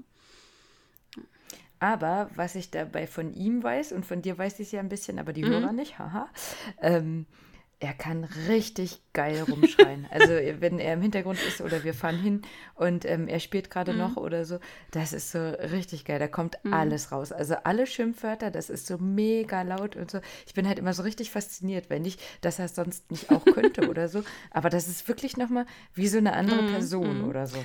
[1.78, 4.88] Aber was ich dabei von ihm weiß, und von dir weiß ich es ja ein
[4.88, 5.48] bisschen, aber die mhm.
[5.48, 6.28] Hörer nicht, haha,
[6.80, 7.26] ähm,
[7.78, 10.06] er kann richtig geil rumschreien.
[10.10, 12.42] also wenn er im Hintergrund ist oder wir fahren hin
[12.74, 13.98] und ähm, er spielt gerade mhm.
[13.98, 14.58] noch oder so,
[14.92, 16.18] das ist so richtig geil.
[16.18, 16.72] Da kommt mhm.
[16.72, 17.32] alles raus.
[17.32, 20.20] Also alle Schimpfwörter, das ist so mega laut und so.
[20.46, 23.88] Ich bin halt immer so richtig fasziniert, wenn ich, dass er sonst nicht auch könnte
[23.90, 24.22] oder so.
[24.50, 26.70] Aber das ist wirklich nochmal wie so eine andere mhm.
[26.72, 27.28] Person mhm.
[27.28, 27.58] oder so.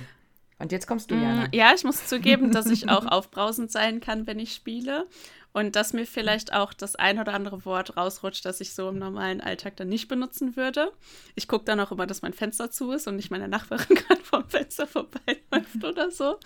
[0.62, 1.48] Und jetzt kommst du, Jana.
[1.48, 5.08] Mm, ja, ich muss zugeben, dass ich auch aufbrausend sein kann, wenn ich spiele.
[5.52, 8.98] Und dass mir vielleicht auch das ein oder andere Wort rausrutscht, das ich so im
[8.98, 10.92] normalen Alltag dann nicht benutzen würde.
[11.34, 14.22] Ich gucke dann auch immer, dass mein Fenster zu ist und nicht meine Nachbarin gerade
[14.22, 16.38] vom Fenster vorbeiläuft oder so.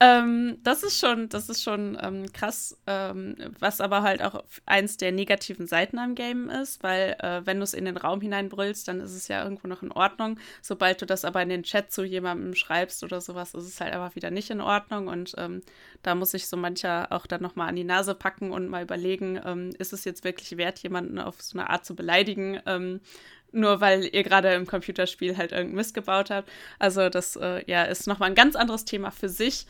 [0.00, 4.96] Ähm, das ist schon, das ist schon ähm, krass, ähm, was aber halt auch eins
[4.96, 8.88] der negativen Seiten am Game ist, weil äh, wenn du es in den Raum hineinbrüllst,
[8.88, 10.38] dann ist es ja irgendwo noch in Ordnung.
[10.62, 13.94] Sobald du das aber in den Chat zu jemandem schreibst oder sowas, ist es halt
[13.94, 15.62] einfach wieder nicht in Ordnung und ähm,
[16.02, 19.38] da muss ich so mancher auch dann nochmal an die Nase packen und mal überlegen,
[19.44, 22.58] ähm, ist es jetzt wirklich wert, jemanden auf so eine Art zu beleidigen?
[22.64, 23.00] Ähm,
[23.52, 26.50] nur weil ihr gerade im Computerspiel halt irgendeinen Mist gebaut habt.
[26.78, 29.66] Also das äh, ja, ist nochmal ein ganz anderes Thema für sich.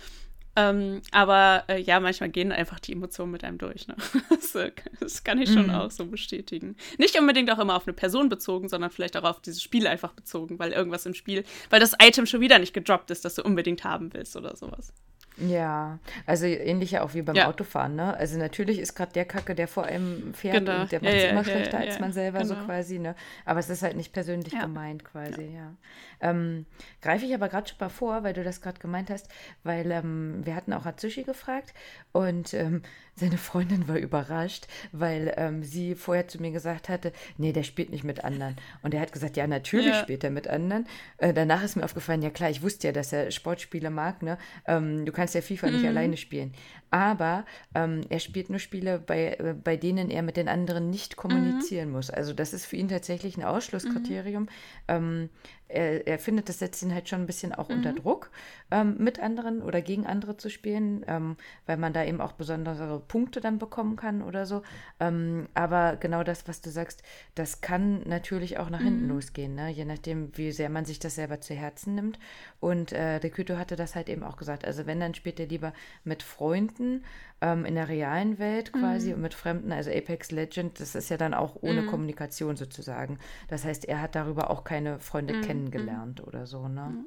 [0.56, 3.88] Ähm, aber äh, ja, manchmal gehen einfach die Emotionen mit einem durch.
[3.88, 3.96] Ne?
[4.30, 5.74] Das, äh, das, kann ich schon mhm.
[5.74, 6.76] auch so bestätigen.
[6.96, 10.12] Nicht unbedingt auch immer auf eine Person bezogen, sondern vielleicht auch auf dieses Spiel einfach
[10.12, 13.42] bezogen, weil irgendwas im Spiel, weil das Item schon wieder nicht gedroppt ist, das du
[13.42, 14.92] unbedingt haben willst oder sowas.
[15.36, 17.48] Ja, also ähnlich ja auch wie beim ja.
[17.48, 18.16] Autofahren, ne?
[18.16, 20.82] Also natürlich ist gerade der Kacke, der vor einem fährt genau.
[20.82, 22.54] und der macht es ja, ja, immer schlechter als man selber genau.
[22.54, 23.16] so quasi, ne?
[23.44, 25.74] Aber es ist halt nicht persönlich gemeint quasi, ja.
[26.20, 26.66] Ähm,
[27.02, 29.28] Greife ich aber gerade schon mal vor, weil du das gerade gemeint hast,
[29.64, 31.74] weil ähm, wir hatten auch Atsushi gefragt
[32.12, 32.82] und ähm,
[33.16, 37.90] seine Freundin war überrascht, weil ähm, sie vorher zu mir gesagt hatte, nee, der spielt
[37.90, 38.56] nicht mit anderen.
[38.82, 40.00] Und er hat gesagt, ja, natürlich ja.
[40.00, 40.86] spielt er mit anderen.
[41.18, 44.22] Äh, danach ist mir aufgefallen, ja klar, ich wusste ja, dass er Sportspiele mag.
[44.22, 44.36] Ne?
[44.66, 45.72] Ähm, du kannst ja FIFA mhm.
[45.74, 46.52] nicht alleine spielen.
[46.90, 47.44] Aber
[47.74, 51.88] ähm, er spielt nur Spiele, bei, äh, bei denen er mit den anderen nicht kommunizieren
[51.88, 51.94] mhm.
[51.94, 52.10] muss.
[52.10, 54.48] Also das ist für ihn tatsächlich ein Ausschlusskriterium.
[54.90, 55.28] Mhm
[55.68, 57.76] er, er, findet, das setzt ihn halt schon ein bisschen auch mhm.
[57.76, 58.30] unter Druck,
[58.70, 61.36] ähm, mit anderen oder gegen andere zu spielen, ähm,
[61.66, 64.62] weil man da eben auch besondere Punkte dann bekommen kann oder so.
[65.00, 67.02] Ähm, aber genau das, was du sagst,
[67.34, 68.84] das kann natürlich auch nach mhm.
[68.84, 69.70] hinten losgehen, ne?
[69.70, 72.18] je nachdem, wie sehr man sich das selber zu Herzen nimmt.
[72.60, 74.64] Und äh, der Kyto hatte das halt eben auch gesagt.
[74.64, 75.72] Also wenn, dann spielt er lieber
[76.04, 77.04] mit Freunden
[77.44, 79.16] ähm, in der realen Welt quasi mhm.
[79.16, 81.86] und mit Fremden, also Apex Legend, das ist ja dann auch ohne mhm.
[81.88, 83.18] Kommunikation sozusagen.
[83.48, 85.42] Das heißt, er hat darüber auch keine Freunde mhm.
[85.42, 86.90] kennengelernt oder so, ne?
[86.90, 87.06] Mhm.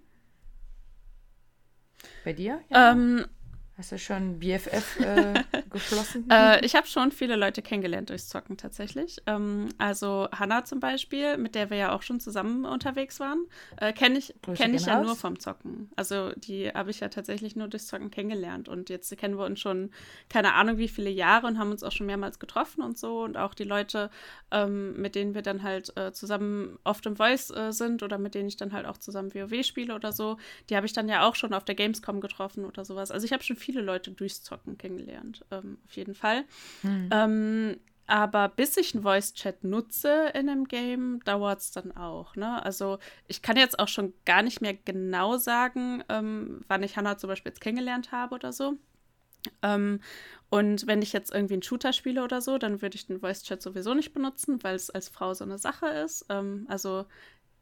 [2.23, 2.59] Bei dir?
[2.69, 2.91] Ja.
[2.91, 3.25] Ähm,
[3.77, 6.27] Hast du schon BFF äh, geschlossen?
[6.31, 9.17] äh, ich habe schon viele Leute kennengelernt durchs Zocken tatsächlich.
[9.27, 13.45] Ähm, also Hannah zum Beispiel, mit der wir ja auch schon zusammen unterwegs waren,
[13.79, 15.91] äh, kenne ich, kenn ich ja nur vom Zocken.
[15.95, 18.67] Also die habe ich ja tatsächlich nur durchs Zocken kennengelernt.
[18.67, 19.91] Und jetzt kennen wir uns schon
[20.27, 23.21] keine Ahnung wie viele Jahre und haben uns auch schon mehrmals getroffen und so.
[23.21, 24.09] Und auch die Leute,
[24.49, 28.33] ähm, mit denen wir dann halt äh, zusammen oft im Voice äh, sind oder mit
[28.33, 30.37] denen ich dann halt auch zusammen WoW spiele oder so,
[30.71, 33.11] die habe ich dann ja auch schon auf der Gamescom getroffen oder sowas.
[33.11, 36.45] Also ich habe schon viele viele Leute durchs Zocken kennengelernt, ähm, auf jeden Fall.
[36.83, 37.09] Mhm.
[37.11, 42.37] Ähm, aber bis ich einen Voice-Chat nutze in einem Game, dauert es dann auch.
[42.37, 42.63] Ne?
[42.63, 47.17] Also ich kann jetzt auch schon gar nicht mehr genau sagen, ähm, wann ich Hannah
[47.17, 48.77] zum Beispiel jetzt kennengelernt habe oder so.
[49.61, 49.99] Ähm,
[50.49, 53.61] und wenn ich jetzt irgendwie einen Shooter spiele oder so, dann würde ich den Voice-Chat
[53.61, 56.25] sowieso nicht benutzen, weil es als Frau so eine Sache ist.
[56.29, 57.05] Ähm, also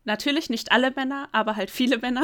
[0.06, 2.24] natürlich nicht alle Männer, aber halt viele Männer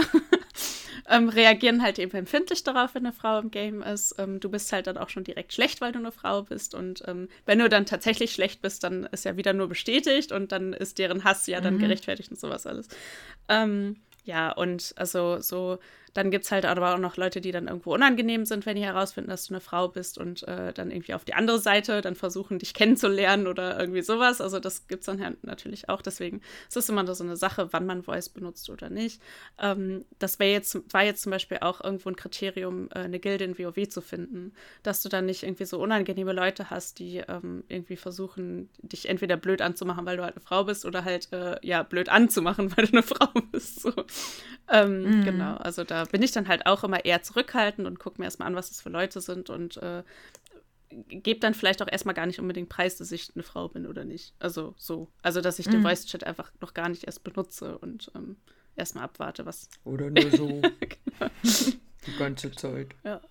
[1.09, 4.15] ähm, reagieren halt eben empfindlich darauf, wenn eine Frau im Game ist.
[4.17, 6.75] Ähm, du bist halt dann auch schon direkt schlecht, weil du eine Frau bist.
[6.75, 10.51] Und ähm, wenn du dann tatsächlich schlecht bist, dann ist ja wieder nur bestätigt und
[10.51, 11.79] dann ist deren Hass ja dann mhm.
[11.79, 12.88] gerechtfertigt und sowas alles.
[13.49, 15.79] Ähm, ja, und also so
[16.14, 18.84] dann gibt es halt aber auch noch Leute, die dann irgendwo unangenehm sind, wenn die
[18.84, 22.16] herausfinden, dass du eine Frau bist und äh, dann irgendwie auf die andere Seite dann
[22.16, 24.41] versuchen, dich kennenzulernen oder irgendwie sowas.
[24.41, 26.01] Also das gibt es dann halt natürlich auch.
[26.01, 29.22] Deswegen ist es immer so eine Sache, wann man Voice benutzt oder nicht.
[29.59, 33.57] Ähm, das jetzt, war jetzt zum Beispiel auch irgendwo ein Kriterium, äh, eine Gilde in
[33.57, 34.53] WoW zu finden.
[34.84, 39.38] Dass du dann nicht irgendwie so unangenehme Leute hast, die ähm, irgendwie versuchen, dich entweder
[39.38, 42.86] blöd anzumachen, weil du halt eine Frau bist, oder halt, äh, ja, blöd anzumachen, weil
[42.88, 43.82] du eine Frau bist.
[43.82, 43.93] So.
[44.70, 45.26] Ähm, mhm.
[45.26, 48.47] Genau, also da bin ich dann halt auch immer eher zurückhaltend und gucke mir erstmal
[48.47, 50.04] an, was das für Leute sind und äh,
[51.08, 54.04] gebe dann vielleicht auch erstmal gar nicht unbedingt preis, dass ich eine Frau bin oder
[54.04, 54.34] nicht.
[54.39, 55.08] Also so.
[55.22, 55.72] Also dass ich mhm.
[55.72, 58.38] den Voice Chat einfach noch gar nicht erst benutze und ähm,
[58.76, 59.70] erstmal abwarte, was.
[59.84, 60.47] Oder nur so.
[60.47, 61.32] genau.
[62.08, 62.89] Die ganze Zeit.
[63.04, 63.22] Ja.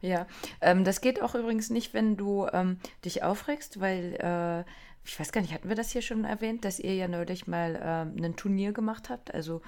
[0.00, 0.28] Ja,
[0.60, 4.64] ähm, das geht auch übrigens nicht, wenn du ähm, dich aufregst, weil äh,
[5.04, 7.80] ich weiß gar nicht, hatten wir das hier schon erwähnt, dass ihr ja neulich mal
[7.82, 9.60] ähm, ein Turnier gemacht habt, also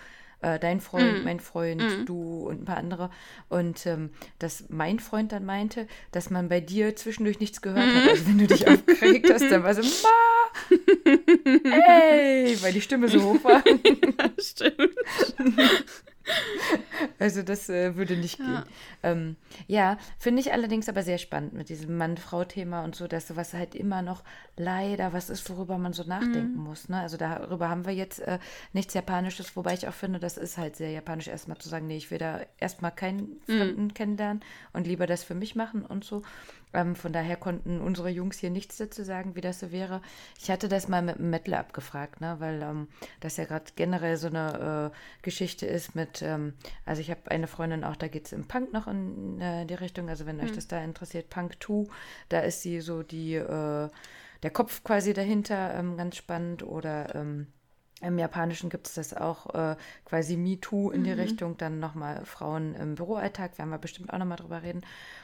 [0.42, 1.24] äh, dein Freund, mm.
[1.24, 2.06] mein Freund, mm.
[2.06, 3.10] du und ein paar andere.
[3.48, 7.94] Und ähm, dass mein Freund dann meinte, dass man bei dir zwischendurch nichts gehört mm.
[7.94, 8.08] hat.
[8.10, 10.30] Also wenn du dich aufgeregt hast, dann war so, Ma!
[11.70, 12.56] Ey!
[12.62, 13.62] Weil die Stimme so hoch war.
[13.66, 14.94] ja, stimmt.
[17.18, 18.44] Also das äh, würde nicht ja.
[18.44, 18.64] gehen.
[19.02, 23.54] Ähm, ja, finde ich allerdings aber sehr spannend mit diesem Mann-Frau-Thema und so, dass sowas
[23.54, 24.22] halt immer noch
[24.56, 26.64] leider was ist, worüber man so nachdenken mhm.
[26.64, 26.88] muss.
[26.88, 27.00] Ne?
[27.00, 28.38] Also darüber haben wir jetzt äh,
[28.72, 31.96] nichts Japanisches, wobei ich auch finde, das ist halt sehr japanisch, erstmal zu sagen, nee,
[31.96, 33.58] ich will da erstmal keinen mhm.
[33.58, 33.94] Fremden mhm.
[33.94, 36.22] kennenlernen und lieber das für mich machen und so.
[36.72, 40.02] Ähm, von daher konnten unsere Jungs hier nichts dazu sagen, wie das so wäre.
[40.38, 42.36] Ich hatte das mal mit dem Metal abgefragt, ne?
[42.38, 42.88] weil ähm,
[43.20, 46.54] das ja gerade generell so eine äh, Geschichte ist mit, ähm,
[46.86, 49.74] also ich habe eine Freundin auch, da geht es im Punk noch in äh, die
[49.74, 50.46] Richtung, also wenn hm.
[50.46, 51.86] euch das da interessiert, Punk 2,
[52.28, 53.88] da ist sie so die, äh,
[54.42, 57.48] der Kopf quasi dahinter, ähm, ganz spannend oder ähm,
[58.02, 61.20] im Japanischen gibt es das auch äh, quasi MeToo in die mhm.
[61.20, 64.80] Richtung, dann nochmal Frauen im Büroalltag, werden wir bestimmt auch nochmal drüber reden.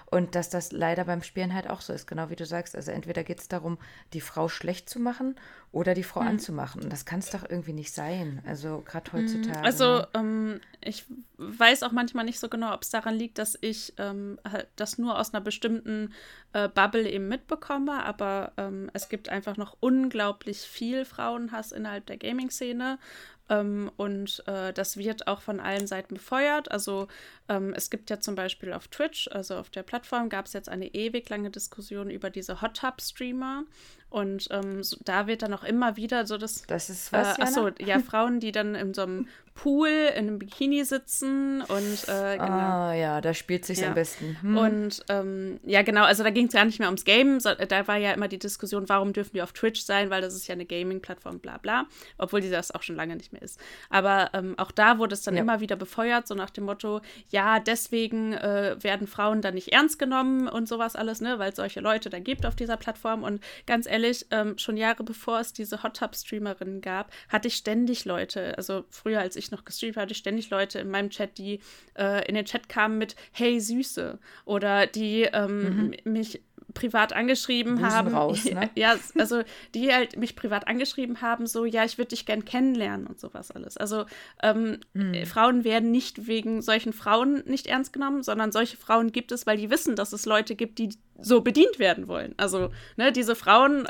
[0.08, 2.76] Und dass das leider beim Spielen halt auch so ist, genau wie du sagst.
[2.76, 3.76] Also entweder geht es darum,
[4.12, 5.34] die Frau schlecht zu machen
[5.72, 6.28] oder die Frau mhm.
[6.28, 6.84] anzumachen.
[6.84, 8.40] Und das kann es doch irgendwie nicht sein.
[8.46, 9.22] Also gerade mhm.
[9.22, 9.64] heutzutage.
[9.64, 10.08] Also ne?
[10.14, 11.04] ähm, ich
[11.38, 14.38] weiß auch manchmal nicht so genau, ob es daran liegt, dass ich ähm,
[14.76, 16.12] das nur aus einer bestimmten
[16.52, 18.04] äh, Bubble eben mitbekomme.
[18.04, 23.00] Aber ähm, es gibt einfach noch unglaublich viel Frauenhass innerhalb der Gaming-Szene.
[23.48, 26.70] Ähm, und äh, das wird auch von allen Seiten befeuert.
[26.70, 27.08] Also
[27.48, 30.68] ähm, es gibt ja zum Beispiel auf Twitch, also auf der Plattform, gab es jetzt
[30.68, 33.64] eine ewig lange Diskussion über diese Hot Tub Streamer.
[34.10, 36.62] Und ähm, so, da wird dann auch immer wieder so das.
[36.62, 37.38] Das ist was.
[37.38, 42.08] Äh, achso, ja, Frauen, die dann in so einem Pool in einem Bikini sitzen und
[42.08, 42.52] äh, genau.
[42.52, 43.88] Ah ja, da spielt sich ja.
[43.88, 44.36] am besten.
[44.40, 44.56] Hm.
[44.56, 47.88] Und ähm, ja, genau, also da ging es gar nicht mehr ums Game, so, da
[47.88, 50.52] war ja immer die Diskussion, warum dürfen die auf Twitch sein, weil das ist ja
[50.52, 51.86] eine Gaming-Plattform, bla bla,
[52.18, 53.58] obwohl die das auch schon lange nicht mehr ist.
[53.90, 55.42] Aber ähm, auch da wurde es dann ja.
[55.42, 57.00] immer wieder befeuert, so nach dem Motto,
[57.30, 61.56] ja, deswegen äh, werden Frauen dann nicht ernst genommen und sowas alles, ne, weil es
[61.56, 63.22] solche Leute da gibt auf dieser Plattform.
[63.22, 68.04] Und ganz ehrlich, ähm, schon Jahre bevor es diese Hot Tub-Streamerinnen gab, hatte ich ständig
[68.04, 71.60] Leute, also früher als ich ich noch gestreamt hatte, ständig Leute in meinem Chat, die
[71.98, 76.12] äh, in den Chat kamen mit Hey Süße oder die ähm, mhm.
[76.12, 76.40] mich
[76.74, 78.14] privat angeschrieben Busen haben.
[78.14, 78.70] Raus, ne?
[78.74, 79.42] Ja, also
[79.74, 83.50] die halt mich privat angeschrieben haben, so, ja, ich würde dich gern kennenlernen und sowas
[83.50, 83.76] alles.
[83.76, 84.04] Also
[84.42, 85.24] ähm, mhm.
[85.24, 89.56] Frauen werden nicht wegen solchen Frauen nicht ernst genommen, sondern solche Frauen gibt es, weil
[89.56, 92.34] die wissen, dass es Leute gibt, die so bedient werden wollen.
[92.36, 93.88] Also, ne, diese Frauen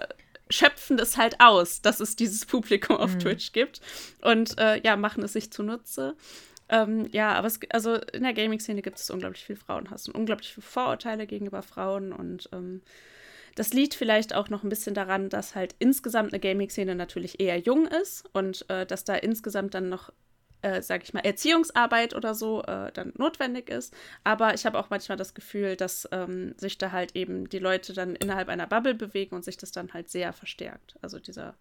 [0.51, 3.19] schöpfen das halt aus, dass es dieses Publikum auf mhm.
[3.21, 3.81] Twitch gibt
[4.23, 6.17] und äh, ja, machen es sich zunutze.
[6.69, 10.53] Ähm, ja, aber es, also in der Gaming-Szene gibt es unglaublich viel Frauenhass und unglaublich
[10.53, 12.83] viele Vorurteile gegenüber Frauen und ähm,
[13.55, 17.59] das liegt vielleicht auch noch ein bisschen daran, dass halt insgesamt eine Gaming-Szene natürlich eher
[17.59, 20.13] jung ist und äh, dass da insgesamt dann noch
[20.63, 23.95] äh, sage ich mal, Erziehungsarbeit oder so äh, dann notwendig ist.
[24.25, 27.93] Aber ich habe auch manchmal das Gefühl, dass ähm, sich da halt eben die Leute
[27.93, 30.97] dann innerhalb einer Bubble bewegen und sich das dann halt sehr verstärkt.
[31.03, 31.55] Also dieser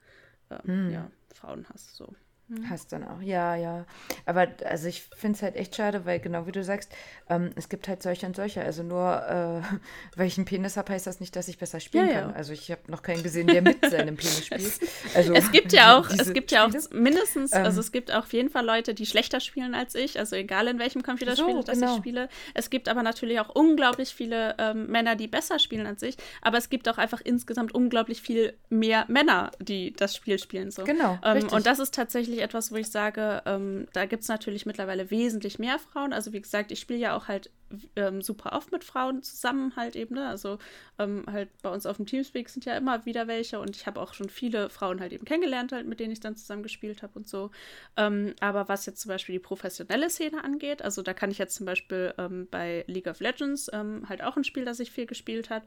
[0.50, 0.91] ähm, hm.
[0.91, 2.14] ja, Frauenhass so.
[2.48, 2.70] Mhm.
[2.70, 3.86] Hast dann auch, ja, ja.
[4.28, 6.91] Aber also ich finde es halt echt schade, weil genau wie du sagst,
[7.28, 8.62] ähm, es gibt halt solche und solche.
[8.62, 9.76] Also nur äh,
[10.16, 12.30] weil ich einen Penis habe, heißt das nicht, dass ich besser spielen ja, kann.
[12.30, 12.36] Ja.
[12.36, 14.80] Also ich habe noch keinen gesehen, der mit seinem Penis spielt.
[15.16, 18.32] Also, es gibt ja auch, es gibt ja auch mindestens, ähm, also es gibt auf
[18.32, 21.80] jeden Fall Leute, die schlechter spielen als ich, also egal in welchem Computerspiel so, das
[21.80, 21.93] genau.
[21.93, 22.30] ich spiele.
[22.54, 26.60] Es gibt aber natürlich auch unglaublich viele ähm, Männer, die besser spielen als ich, aber
[26.60, 30.70] es gibt auch einfach insgesamt unglaublich viel mehr Männer, die das Spiel spielen.
[30.70, 30.84] So.
[30.84, 31.18] Genau.
[31.24, 34.65] Ähm, und das ist tatsächlich tatsächlich etwas, wo ich sage, ähm, da gibt es natürlich
[34.65, 36.13] mittlerweile wesentlich mehr Frauen.
[36.13, 37.49] Also wie gesagt, ich spiele ja auch halt
[37.95, 40.15] ähm, super oft mit Frauen zusammen halt eben.
[40.15, 40.27] Ne?
[40.27, 40.59] Also
[40.99, 43.99] ähm, halt bei uns auf dem Teamspeak sind ja immer wieder welche und ich habe
[43.99, 47.13] auch schon viele Frauen halt eben kennengelernt, halt, mit denen ich dann zusammen gespielt habe
[47.15, 47.51] und so.
[47.97, 51.55] Ähm, aber was jetzt zum Beispiel die professionelle Szene angeht, also da kann ich jetzt
[51.55, 55.05] zum Beispiel ähm, bei League of Legends ähm, halt auch ein Spiel, das ich viel
[55.05, 55.65] gespielt habe.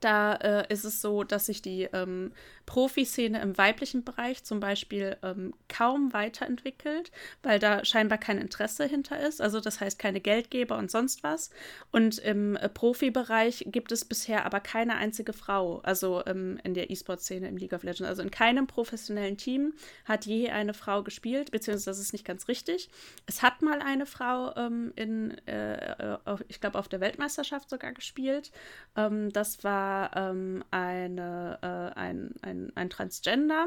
[0.00, 2.32] Da äh, ist es so, dass sich die ähm,
[2.66, 7.10] Profiszene im weiblichen Bereich zum Beispiel ähm, kaum weiterentwickelt,
[7.42, 9.40] weil da scheinbar kein Interesse hinter ist.
[9.40, 11.50] Also das heißt keine Geldgeber und sonst was.
[11.90, 16.90] Und im äh, Profibereich gibt es bisher aber keine einzige Frau, also ähm, in der
[16.90, 18.08] E-Sport-Szene im League of Legends.
[18.08, 19.74] Also in keinem professionellen Team
[20.04, 22.88] hat je eine Frau gespielt, beziehungsweise das ist nicht ganz richtig.
[23.26, 27.92] Es hat mal eine Frau ähm, in, äh, auf, ich glaube, auf der Weltmeisterschaft sogar
[27.92, 28.52] gespielt.
[28.96, 29.81] Ähm, das war
[30.14, 33.66] ähm, eine, äh, ein, ein ein, ein Transgender,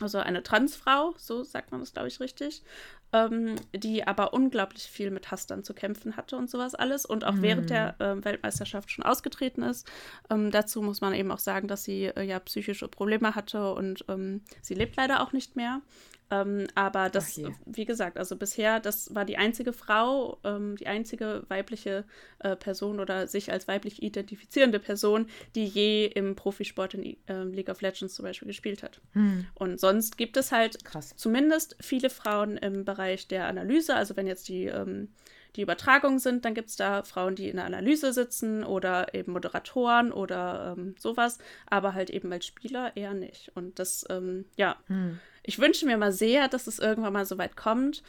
[0.00, 2.62] also eine Transfrau, so sagt man das, glaube ich, richtig,
[3.12, 7.24] ähm, die aber unglaublich viel mit Hass dann zu kämpfen hatte und sowas alles und
[7.24, 7.42] auch mhm.
[7.42, 9.90] während der äh, Weltmeisterschaft schon ausgetreten ist.
[10.28, 14.04] Ähm, dazu muss man eben auch sagen, dass sie äh, ja psychische Probleme hatte und
[14.08, 15.80] ähm, sie lebt leider auch nicht mehr.
[16.30, 21.44] Ähm, aber das, wie gesagt, also bisher, das war die einzige Frau, ähm, die einzige
[21.48, 22.04] weibliche
[22.40, 27.68] äh, Person oder sich als weiblich identifizierende Person, die je im Profisport in äh, League
[27.68, 29.00] of Legends zum Beispiel gespielt hat.
[29.12, 29.46] Hm.
[29.54, 31.14] Und sonst gibt es halt Krass.
[31.16, 33.94] zumindest viele Frauen im Bereich der Analyse.
[33.94, 35.10] Also wenn jetzt die, ähm,
[35.54, 39.32] die Übertragungen sind, dann gibt es da Frauen, die in der Analyse sitzen oder eben
[39.32, 43.52] Moderatoren oder ähm, sowas, aber halt eben als Spieler eher nicht.
[43.54, 44.76] Und das, ähm, ja.
[44.88, 48.02] Hm ich wünsche mir mal sehr, dass es irgendwann mal so weit kommt.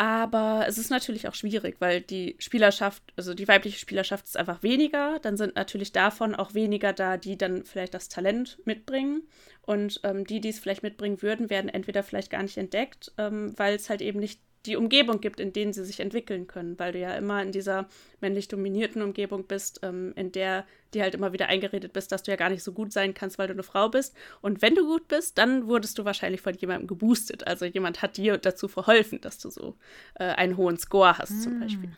[0.00, 4.62] Aber es ist natürlich auch schwierig, weil die Spielerschaft, also die weibliche Spielerschaft ist einfach
[4.62, 5.18] weniger.
[5.20, 9.28] Dann sind natürlich davon auch weniger da, die dann vielleicht das Talent mitbringen.
[9.60, 13.52] Und ähm, die, die es vielleicht mitbringen würden, werden entweder vielleicht gar nicht entdeckt, ähm,
[13.58, 16.92] weil es halt eben nicht die Umgebung gibt, in denen sie sich entwickeln können, weil
[16.92, 17.88] du ja immer in dieser
[18.20, 22.30] männlich dominierten Umgebung bist, ähm, in der dir halt immer wieder eingeredet bist, dass du
[22.30, 24.14] ja gar nicht so gut sein kannst, weil du eine Frau bist.
[24.40, 27.46] Und wenn du gut bist, dann wurdest du wahrscheinlich von jemandem geboostet.
[27.46, 29.76] Also jemand hat dir dazu verholfen, dass du so
[30.14, 31.40] äh, einen hohen Score hast, mm.
[31.40, 31.60] zum hm.
[31.60, 31.90] Beispiel.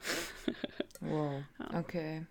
[1.01, 1.81] wow, ja.
[1.81, 2.27] okay.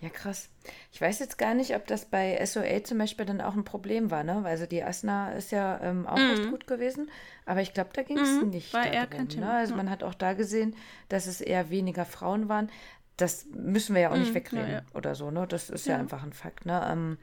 [0.00, 0.48] Ja, krass.
[0.92, 4.10] Ich weiß jetzt gar nicht, ob das bei SOA zum Beispiel dann auch ein Problem
[4.10, 4.42] war, ne?
[4.46, 6.30] Also die Asna ist ja ähm, auch mhm.
[6.30, 7.10] recht gut gewesen,
[7.44, 8.48] aber ich glaube, da ging es mhm.
[8.48, 8.72] nicht.
[8.72, 9.46] War eher kein Thema.
[9.46, 9.52] Ne?
[9.52, 9.76] Also ja.
[9.76, 10.74] man hat auch da gesehen,
[11.10, 12.70] dass es eher weniger Frauen waren.
[13.18, 14.22] Das müssen wir ja auch mhm.
[14.22, 14.82] nicht wegreden ja, ja.
[14.94, 15.46] oder so, ne?
[15.46, 16.82] Das ist ja, einfach ein Fakt, ne?
[16.90, 17.18] Ähm,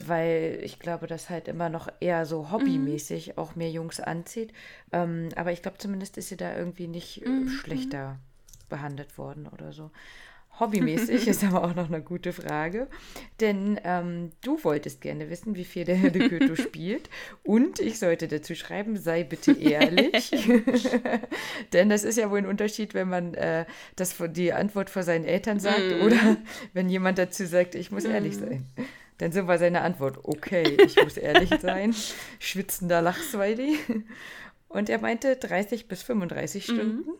[0.00, 2.52] weil ich glaube, das halt immer noch eher so mhm.
[2.52, 4.52] hobbymäßig auch mehr Jungs anzieht.
[4.90, 7.48] Ähm, aber ich glaube, zumindest ist sie da irgendwie nicht äh, mhm.
[7.48, 8.18] schlechter
[8.68, 9.90] behandelt worden oder so.
[10.60, 12.88] Hobbymäßig ist aber auch noch eine gute Frage.
[13.40, 17.08] Denn ähm, du wolltest gerne wissen, wie viel der Herr de Goethe spielt.
[17.42, 20.30] Und ich sollte dazu schreiben, sei bitte ehrlich.
[21.72, 23.64] denn das ist ja wohl ein Unterschied, wenn man äh,
[23.96, 26.04] das die Antwort vor seinen Eltern sagt mm.
[26.04, 26.36] oder
[26.72, 28.10] wenn jemand dazu sagt, ich muss mm.
[28.10, 28.66] ehrlich sein.
[29.18, 31.94] Dann so war seine Antwort, okay, ich muss ehrlich sein.
[32.38, 33.76] Schwitzender Lachsweili.
[34.68, 36.72] Und er meinte 30 bis 35 mhm.
[36.72, 37.10] Stunden.
[37.10, 37.14] Mm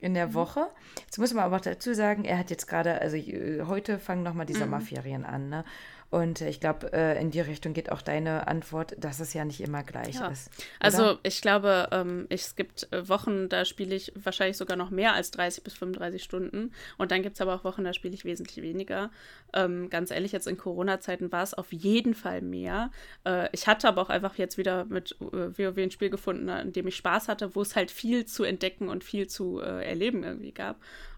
[0.00, 0.34] in der mhm.
[0.34, 0.66] Woche.
[1.04, 4.22] Jetzt muss man aber auch dazu sagen, er hat jetzt gerade, also äh, heute fangen
[4.22, 4.58] nochmal die mhm.
[4.58, 5.64] Sommerferien an, ne?
[6.10, 9.60] Und ich glaube, äh, in die Richtung geht auch deine Antwort, dass es ja nicht
[9.60, 10.28] immer gleich ja.
[10.28, 10.48] ist.
[10.48, 10.66] Oder?
[10.80, 15.14] Also ich glaube, ähm, es gibt äh, Wochen, da spiele ich wahrscheinlich sogar noch mehr
[15.14, 16.72] als 30 bis 35 Stunden.
[16.96, 19.10] Und dann gibt es aber auch Wochen, da spiele ich wesentlich weniger.
[19.52, 22.90] Ähm, ganz ehrlich, jetzt in Corona-Zeiten war es auf jeden Fall mehr.
[23.24, 26.72] Äh, ich hatte aber auch einfach jetzt wieder mit äh, WoW ein Spiel gefunden, in
[26.72, 30.22] dem ich Spaß hatte, wo es halt viel zu entdecken und viel zu äh, erleben
[30.22, 30.76] irgendwie gab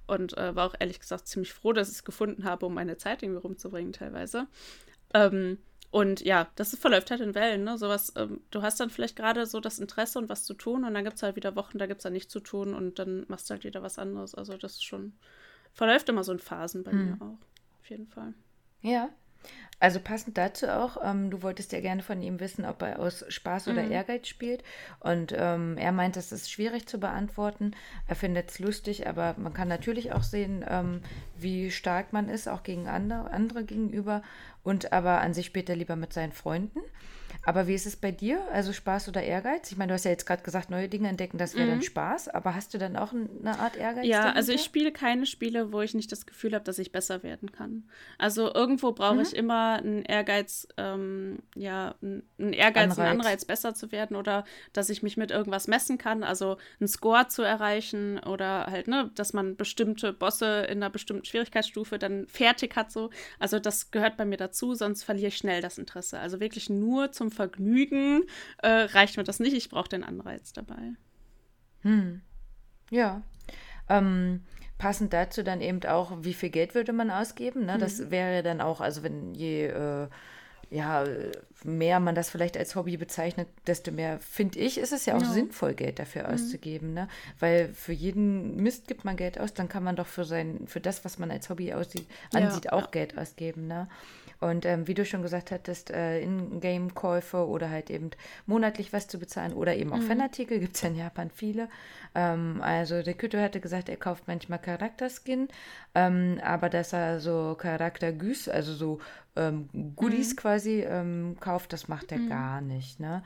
[0.09, 2.97] und äh, war auch ehrlich gesagt ziemlich froh, dass ich es gefunden habe, um meine
[2.97, 4.47] Zeit irgendwie rumzubringen teilweise.
[5.15, 5.59] Ähm,
[5.91, 7.79] und ja, das verläuft halt in Wellen, ne?
[7.79, 10.93] Sowas, ähm, du hast dann vielleicht gerade so das Interesse und was zu tun und
[10.93, 13.25] dann gibt es halt wieder Wochen, da gibt es dann nichts zu tun und dann
[13.29, 14.35] machst du halt wieder was anderes.
[14.35, 15.15] Also das ist schon,
[15.73, 17.07] verläuft immer so in Phasen bei hm.
[17.07, 17.39] mir auch.
[17.81, 18.35] Auf jeden Fall.
[18.83, 19.09] Ja,
[19.81, 23.25] also passend dazu auch, ähm, du wolltest ja gerne von ihm wissen, ob er aus
[23.29, 23.93] Spaß oder mhm.
[23.93, 24.65] Ehrgeiz spielt.
[25.01, 27.73] Und ähm, er meint, das ist schwierig zu beantworten.
[28.09, 31.01] Er findet es lustig, aber man kann natürlich auch sehen, ähm,
[31.37, 34.23] wie stark man ist, auch gegen andere, andere gegenüber.
[34.65, 36.81] Und aber an sich spielt er lieber mit seinen Freunden.
[37.45, 38.43] Aber wie ist es bei dir?
[38.53, 39.71] Also Spaß oder Ehrgeiz?
[39.71, 41.71] Ich meine, du hast ja jetzt gerade gesagt, neue Dinge entdecken, das wäre mhm.
[41.71, 42.29] dann Spaß.
[42.29, 44.07] Aber hast du dann auch eine Art Ehrgeiz?
[44.07, 44.37] Ja, dahinter?
[44.37, 47.51] also ich spiele keine Spiele, wo ich nicht das Gefühl habe, dass ich besser werden
[47.53, 47.85] kann.
[48.19, 49.21] Also irgendwo brauche mhm.
[49.21, 52.99] ich immer einen Ehrgeiz, ähm, ja, einen Ehrgeiz, Anreiz.
[52.99, 56.23] einen Anreiz, besser zu werden oder dass ich mich mit irgendwas messen kann.
[56.23, 61.25] Also einen Score zu erreichen oder halt, ne, dass man bestimmte Bosse in einer bestimmten
[61.25, 62.91] Schwierigkeitsstufe dann fertig hat.
[62.93, 63.11] So.
[63.39, 66.19] Also das gehört bei mir dazu, sonst verliere ich schnell das Interesse.
[66.19, 68.25] Also wirklich nur zum Vergnügen
[68.59, 69.55] äh, reicht mir das nicht.
[69.55, 70.95] Ich brauche den Anreiz dabei.
[71.83, 72.23] Hm.
[72.91, 73.23] Ja.
[73.89, 74.43] Ähm,
[74.79, 77.67] passend dazu dann eben auch, wie viel Geld würde man ausgeben?
[77.67, 77.75] Ne?
[77.75, 77.81] Mhm.
[77.81, 80.09] Das wäre dann auch, also wenn je äh,
[80.71, 81.05] ja,
[81.65, 85.23] mehr man das vielleicht als Hobby bezeichnet, desto mehr, finde ich, ist es ja auch
[85.23, 85.33] ja.
[85.33, 86.35] sinnvoll, Geld dafür mhm.
[86.35, 86.95] auszugeben.
[86.95, 87.09] Ne?
[87.39, 90.81] Weil für jeden Mist gibt man Geld aus, dann kann man doch für sein, für
[90.81, 92.91] das, was man als Hobby aussieht, ansieht, ja, auch.
[92.91, 93.67] Geld ausgeben.
[93.67, 93.89] Ne?
[94.41, 98.11] Und ähm, wie du schon gesagt hattest, äh, In-Game-Käufe oder halt eben
[98.47, 100.07] monatlich was zu bezahlen oder eben auch mhm.
[100.07, 101.69] Fanartikel, gibt es ja in Japan viele.
[102.15, 105.49] Ähm, also der Kyto hatte gesagt, er kauft manchmal Charakterskin,
[105.95, 109.01] ähm, aber dass er so Charaktergüs, also so
[109.35, 110.37] ähm, Goodies mhm.
[110.37, 112.29] quasi ähm, kauft, das macht er mhm.
[112.29, 113.01] gar nicht.
[113.01, 113.25] Ne?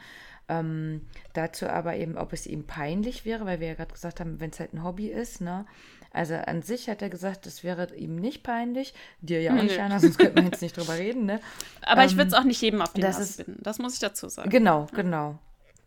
[0.49, 1.03] Ähm,
[1.35, 4.51] dazu aber eben, ob es ihm peinlich wäre, weil wir ja gerade gesagt haben, wenn
[4.51, 5.67] es halt ein Hobby ist, ne?
[6.13, 8.95] Also an sich hat er gesagt, das wäre ihm nicht peinlich.
[9.21, 11.27] Dir ja auch nicht, Anna, sonst könnte man jetzt nicht drüber reden.
[11.27, 11.41] Ne?
[11.83, 13.63] Aber ähm, ich würde es auch nicht jedem auf die Nase binden.
[13.63, 14.51] Das muss ich dazu sagen.
[14.51, 15.39] Genau, genau.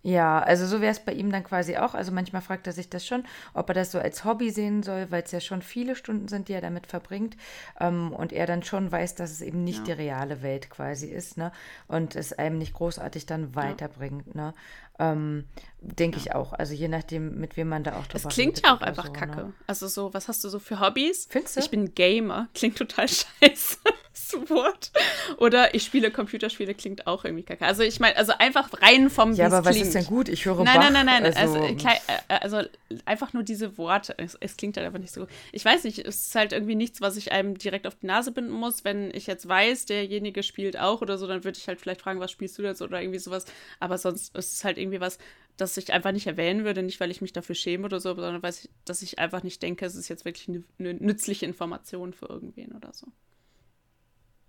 [0.06, 1.96] Ja, also so wäre es bei ihm dann quasi auch.
[1.96, 3.24] Also manchmal fragt er sich das schon,
[3.56, 6.48] ob er das so als Hobby sehen soll, weil es ja schon viele Stunden sind,
[6.48, 7.36] die er damit verbringt.
[7.80, 9.96] Ähm, und er dann schon weiß, dass es eben nicht ja.
[9.96, 11.52] die reale Welt quasi ist, ne?
[11.88, 14.42] Und es einem nicht großartig dann weiterbringt, ja.
[14.44, 14.54] ne?
[15.00, 15.46] Ähm,
[15.94, 16.24] Denke ja.
[16.24, 16.54] ich auch.
[16.54, 19.14] Also je nachdem, mit wem man da auch drüber Es klingt ja auch einfach so,
[19.14, 19.20] ne?
[19.20, 19.36] kacke.
[19.38, 19.54] Ne?
[19.68, 21.28] Also so, was hast du so für Hobbys?
[21.30, 21.60] Findest du?
[21.62, 22.48] Ich bin Gamer.
[22.54, 23.78] Klingt total scheiße.
[24.50, 24.92] Wort.
[25.38, 27.66] Oder ich spiele Computerspiele, klingt auch irgendwie kacke.
[27.66, 29.88] Also ich meine, also einfach rein vom Ja, aber was klingt.
[29.88, 30.30] ist denn gut?
[30.30, 31.34] Ich höre Nein, Bach, nein, nein, nein.
[31.36, 32.70] Also, also, also,
[33.06, 34.16] einfach nur diese Worte.
[34.18, 35.30] Es, es, klingt halt einfach nicht so gut.
[35.52, 38.32] Ich weiß nicht, es ist halt irgendwie nichts, was ich einem direkt auf die Nase
[38.32, 38.84] binden muss.
[38.84, 42.20] Wenn ich jetzt weiß, derjenige spielt auch oder so, dann würde ich halt vielleicht fragen,
[42.20, 43.46] was spielst du jetzt oder irgendwie sowas.
[43.80, 45.18] Aber sonst ist es halt irgendwie was,
[45.58, 48.44] das ich einfach nicht erwähnen würde, nicht weil ich mich dafür schäme oder so, sondern
[48.44, 52.14] weil ich, dass ich einfach nicht denke, es ist jetzt wirklich eine, eine nützliche Information
[52.14, 53.08] für irgendwen oder so.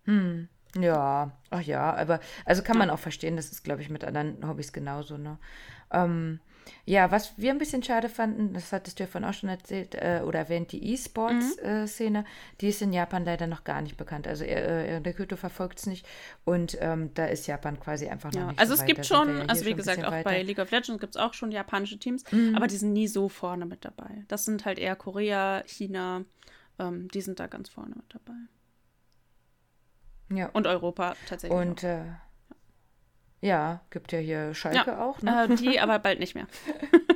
[0.05, 0.49] Hm.
[0.79, 4.47] Ja, ach ja, aber also kann man auch verstehen, das ist, glaube ich, mit anderen
[4.47, 5.39] Hobbys genauso, ne?
[5.91, 6.41] Ähm,
[6.89, 9.97] ja, was wir ein bisschen schade fanden, das hattest du ja vorhin auch schon erzählt
[9.97, 12.25] äh, oder erwähnt, die E-Sports-Szene, mhm.
[12.25, 14.29] äh, die ist in Japan leider noch gar nicht bekannt.
[14.29, 16.07] Also äh, der Kyoto verfolgt es nicht
[16.45, 19.37] und ähm, da ist Japan quasi einfach noch ja, nicht Also so es gibt schon,
[19.37, 20.31] ja also wie schon gesagt, auch weiter.
[20.31, 22.55] bei League of Legends gibt es auch schon japanische Teams, mhm.
[22.55, 24.25] aber die sind nie so vorne mit dabei.
[24.29, 26.25] Das sind halt eher Korea, China,
[26.79, 28.39] ähm, die sind da ganz vorne mit dabei.
[30.29, 30.51] Ja.
[30.51, 31.59] Und Europa tatsächlich.
[31.59, 32.05] Und äh,
[33.47, 35.23] ja, gibt ja hier Schalke ja, auch.
[35.23, 35.45] Ne?
[35.49, 36.47] Äh, die aber bald nicht mehr.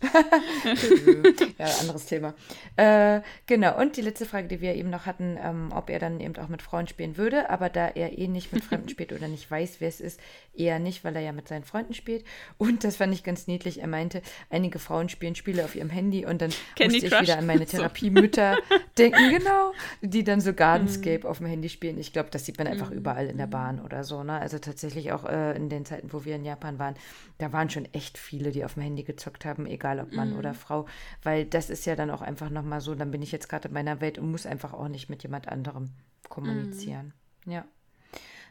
[1.58, 2.34] ja, anderes Thema.
[2.76, 6.20] Äh, genau, und die letzte Frage, die wir eben noch hatten, ähm, ob er dann
[6.20, 9.28] eben auch mit Frauen spielen würde, aber da er eh nicht mit Fremden spielt oder
[9.28, 10.20] nicht weiß, wer es ist,
[10.54, 12.24] eher nicht, weil er ja mit seinen Freunden spielt.
[12.58, 13.80] Und das fand ich ganz niedlich.
[13.80, 17.20] Er meinte, einige Frauen spielen Spiele auf ihrem Handy und dann Candy musste Crush.
[17.20, 18.56] ich wieder an meine Therapiemütter
[18.98, 21.26] denken, genau, die dann so Gardenscape mm.
[21.26, 21.98] auf dem Handy spielen.
[21.98, 22.94] Ich glaube, das sieht man einfach mm.
[22.94, 24.22] überall in der Bahn oder so.
[24.22, 24.38] Ne?
[24.40, 26.94] Also tatsächlich auch äh, in den Zeiten, wo wir in Japan waren,
[27.38, 30.38] da waren schon echt viele, die auf dem Handy gezockt haben, egal ob Mann mm.
[30.38, 30.86] oder Frau,
[31.22, 33.74] weil das ist ja dann auch einfach nochmal so, dann bin ich jetzt gerade in
[33.74, 35.90] meiner Welt und muss einfach auch nicht mit jemand anderem
[36.28, 37.12] kommunizieren.
[37.46, 37.50] Mm.
[37.50, 37.64] Ja.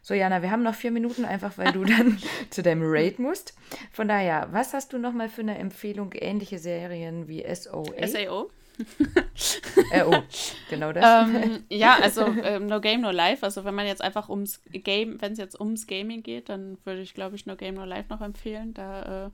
[0.02, 2.18] So, Jana, wir haben noch vier Minuten, einfach weil du dann
[2.50, 3.54] zu deinem Raid musst.
[3.92, 6.14] Von daher, was hast du nochmal für eine Empfehlung?
[6.14, 8.08] Ähnliche Serien wie SOA?
[8.08, 8.50] SAO?
[9.92, 10.24] äh, oh,
[10.70, 11.30] genau das.
[11.30, 13.46] Ähm, ja, also ähm, No Game, No Life.
[13.46, 17.02] Also wenn man jetzt einfach ums Game, wenn es jetzt ums Gaming geht, dann würde
[17.02, 18.74] ich, glaube ich, No Game, No Life noch empfehlen.
[18.74, 19.30] Da äh,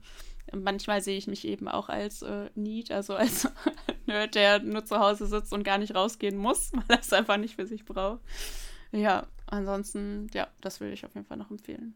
[0.54, 3.48] manchmal sehe ich mich eben auch als äh, Need, also als
[4.06, 7.36] Nerd, der nur zu Hause sitzt und gar nicht rausgehen muss, weil er es einfach
[7.36, 8.20] nicht für sich braucht.
[8.92, 11.94] Ja, ansonsten, ja, das würde ich auf jeden Fall noch empfehlen.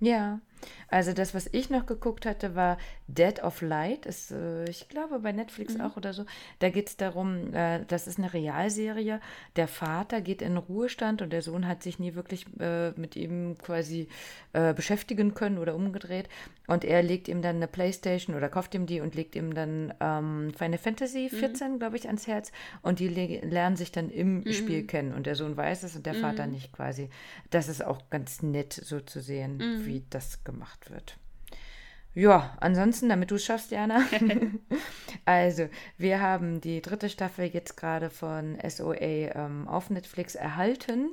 [0.00, 0.40] Ja,
[0.88, 4.06] also das, was ich noch geguckt hatte, war Dead of Light.
[4.06, 5.82] Ist, äh, ich glaube, bei Netflix mhm.
[5.82, 6.24] auch oder so.
[6.60, 9.20] Da geht es darum, äh, das ist eine Realserie.
[9.56, 13.56] Der Vater geht in Ruhestand und der Sohn hat sich nie wirklich äh, mit ihm
[13.58, 14.08] quasi
[14.52, 16.28] äh, beschäftigen können oder umgedreht.
[16.66, 19.92] Und er legt ihm dann eine Playstation oder kauft ihm die und legt ihm dann
[20.00, 21.78] ähm, Final Fantasy 14, mhm.
[21.78, 22.52] glaube ich, ans Herz.
[22.82, 24.52] Und die lernen sich dann im mhm.
[24.52, 25.12] Spiel kennen.
[25.12, 26.52] Und der Sohn weiß es und der Vater mhm.
[26.52, 27.10] nicht quasi.
[27.50, 29.86] Das ist auch ganz nett so zu sehen, mhm.
[29.86, 31.18] wie das gemacht gemacht wird.
[32.16, 34.04] Ja, ansonsten, damit du es schaffst, Jana.
[35.24, 41.10] also, wir haben die dritte Staffel jetzt gerade von SOA ähm, auf Netflix erhalten.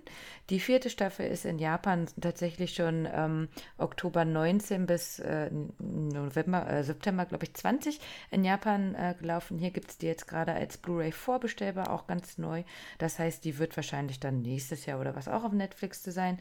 [0.52, 3.48] Die vierte Staffel ist in Japan tatsächlich schon ähm,
[3.80, 9.58] Oktober 19 bis äh, November, äh, September, glaube ich, 20 in Japan äh, gelaufen.
[9.58, 12.62] Hier gibt es die jetzt gerade als Blu-ray vorbestellbar, auch ganz neu.
[13.00, 16.38] Das heißt, die wird wahrscheinlich dann nächstes Jahr oder was auch auf Netflix zu sein.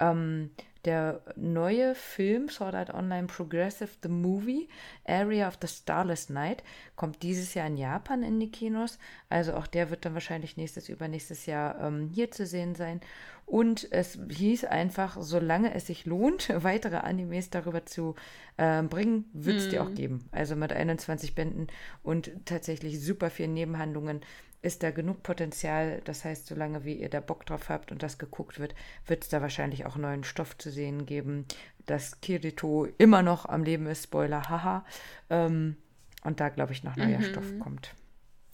[0.00, 0.50] Ähm,
[0.84, 4.68] der neue Film Sword Art Online Progressive The Movie
[5.04, 6.64] Area of the Starless Night
[6.96, 8.98] kommt dieses Jahr in Japan in die Kinos.
[9.28, 13.00] Also auch der wird dann wahrscheinlich nächstes, übernächstes Jahr ähm, hier zu sehen sein.
[13.46, 18.14] Und es hieß einfach, solange es sich lohnt, weitere Animes darüber zu
[18.56, 19.70] äh, bringen, wird es mm.
[19.70, 20.28] die auch geben.
[20.32, 21.68] Also mit 21 Bänden
[22.02, 24.22] und tatsächlich super vielen Nebenhandlungen
[24.62, 26.00] ist da genug Potenzial.
[26.04, 28.74] Das heißt, solange wie ihr da Bock drauf habt und das geguckt wird,
[29.06, 31.46] wird es da wahrscheinlich auch neuen Stoff zu sehen geben,
[31.86, 34.04] dass Kirito immer noch am Leben ist.
[34.04, 34.86] Spoiler, haha.
[35.30, 35.76] Ähm,
[36.22, 37.24] und da, glaube ich, noch neuer mhm.
[37.24, 37.94] Stoff kommt.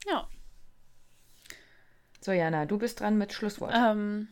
[0.06, 0.26] Ja.
[2.20, 3.74] So, Jana, du bist dran mit Schlusswort.
[3.76, 4.28] Ähm,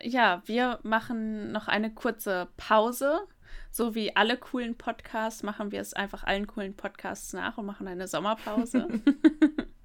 [0.00, 3.20] ja, wir machen noch eine kurze Pause.
[3.70, 7.86] So wie alle coolen Podcasts machen wir es einfach allen coolen Podcasts nach und machen
[7.86, 8.88] eine Sommerpause.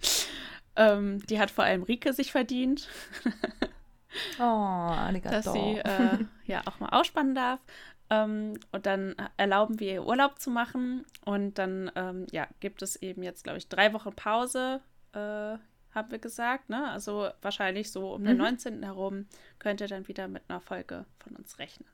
[0.76, 2.88] Ähm, die hat vor allem Rike sich verdient.
[4.40, 5.36] oh, arigato.
[5.36, 7.60] Dass sie äh, ja auch mal ausspannen darf.
[8.10, 11.06] Ähm, und dann erlauben wir ihr Urlaub zu machen.
[11.26, 14.82] Und dann ähm, ja, gibt es eben jetzt, glaube ich, drei Wochen Pause,
[15.14, 15.58] äh,
[15.94, 16.70] haben wir gesagt.
[16.70, 16.90] Ne?
[16.90, 18.26] Also wahrscheinlich so um mhm.
[18.26, 18.84] den 19.
[18.84, 19.28] herum
[19.60, 21.88] könnt ihr dann wieder mit einer Folge von uns rechnen.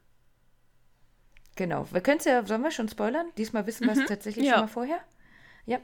[1.55, 1.87] Genau.
[1.91, 3.27] Wir können es ja, sollen wir schon spoilern?
[3.37, 4.53] Diesmal wissen wir es tatsächlich ja.
[4.53, 4.99] schon mal vorher.
[5.65, 5.79] Ja.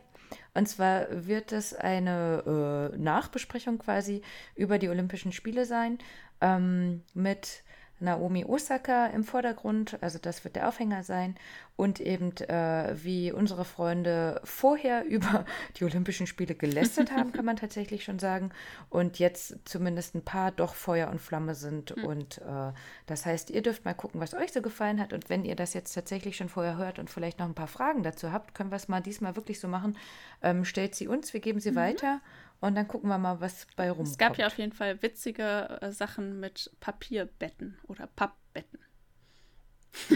[0.54, 4.22] Und zwar wird es eine äh, Nachbesprechung quasi
[4.56, 6.00] über die Olympischen Spiele sein
[6.42, 7.64] ähm, mit
[8.04, 11.36] Naomi Osaka im Vordergrund, also das wird der Aufhänger sein,
[11.76, 15.46] und eben äh, wie unsere Freunde vorher über
[15.78, 18.52] die Olympischen Spiele gelästert haben, kann man tatsächlich schon sagen,
[18.90, 21.96] und jetzt zumindest ein paar doch Feuer und Flamme sind.
[21.98, 22.04] Mhm.
[22.04, 22.72] Und äh,
[23.08, 25.14] das heißt, ihr dürft mal gucken, was euch so gefallen hat.
[25.14, 28.04] Und wenn ihr das jetzt tatsächlich schon vorher hört und vielleicht noch ein paar Fragen
[28.04, 29.98] dazu habt, können wir es mal diesmal wirklich so machen.
[30.42, 31.76] Ähm, stellt sie uns, wir geben sie mhm.
[31.76, 32.22] weiter.
[32.64, 34.08] Und dann gucken wir mal, was bei rumkommt.
[34.08, 38.80] Es gab ja auf jeden Fall witzige äh, Sachen mit Papierbetten oder Pappbetten.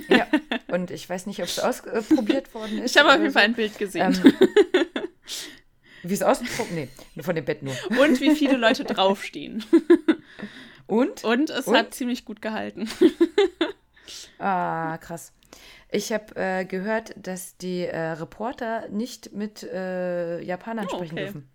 [0.08, 0.26] Ja,
[0.70, 2.96] und ich weiß nicht, ob es ausprobiert worden ist.
[2.96, 3.34] Ich habe auf jeden so.
[3.34, 4.18] Fall ein Bild gesehen.
[4.26, 4.34] Ähm,
[6.04, 6.90] wie es ausprobiert?
[7.14, 7.76] Nee, von dem Bett nur.
[8.00, 9.64] Und wie viele Leute draufstehen.
[10.88, 11.26] Und?
[11.26, 11.78] Und es und?
[11.78, 12.90] hat ziemlich gut gehalten.
[14.40, 15.34] ah, krass.
[15.92, 21.24] Ich habe äh, gehört, dass die äh, Reporter nicht mit äh, Japanern oh, sprechen okay.
[21.26, 21.50] dürfen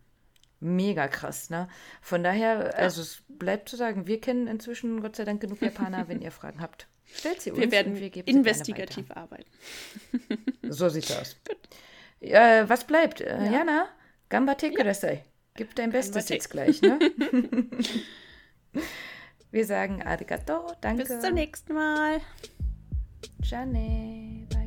[0.63, 1.69] mega krass, ne?
[2.01, 6.09] Von daher, also es bleibt zu sagen, wir kennen inzwischen Gott sei Dank genug Japaner,
[6.09, 6.87] wenn ihr Fragen habt.
[7.15, 7.61] Stellt sie uns.
[7.61, 9.51] Wir werden wir investigativ arbeiten.
[10.69, 11.37] So sieht's aus.
[12.25, 13.21] Äh, was bleibt?
[13.21, 13.51] Äh, ja.
[13.51, 13.89] Jana,
[14.29, 15.25] Gambate kudasai.
[15.57, 17.01] Gib dein Bestes jetzt gleich, ne?
[19.51, 21.05] wir sagen arigato, danke.
[21.05, 22.21] Bis zum nächsten Mal.
[23.43, 24.62] Janet.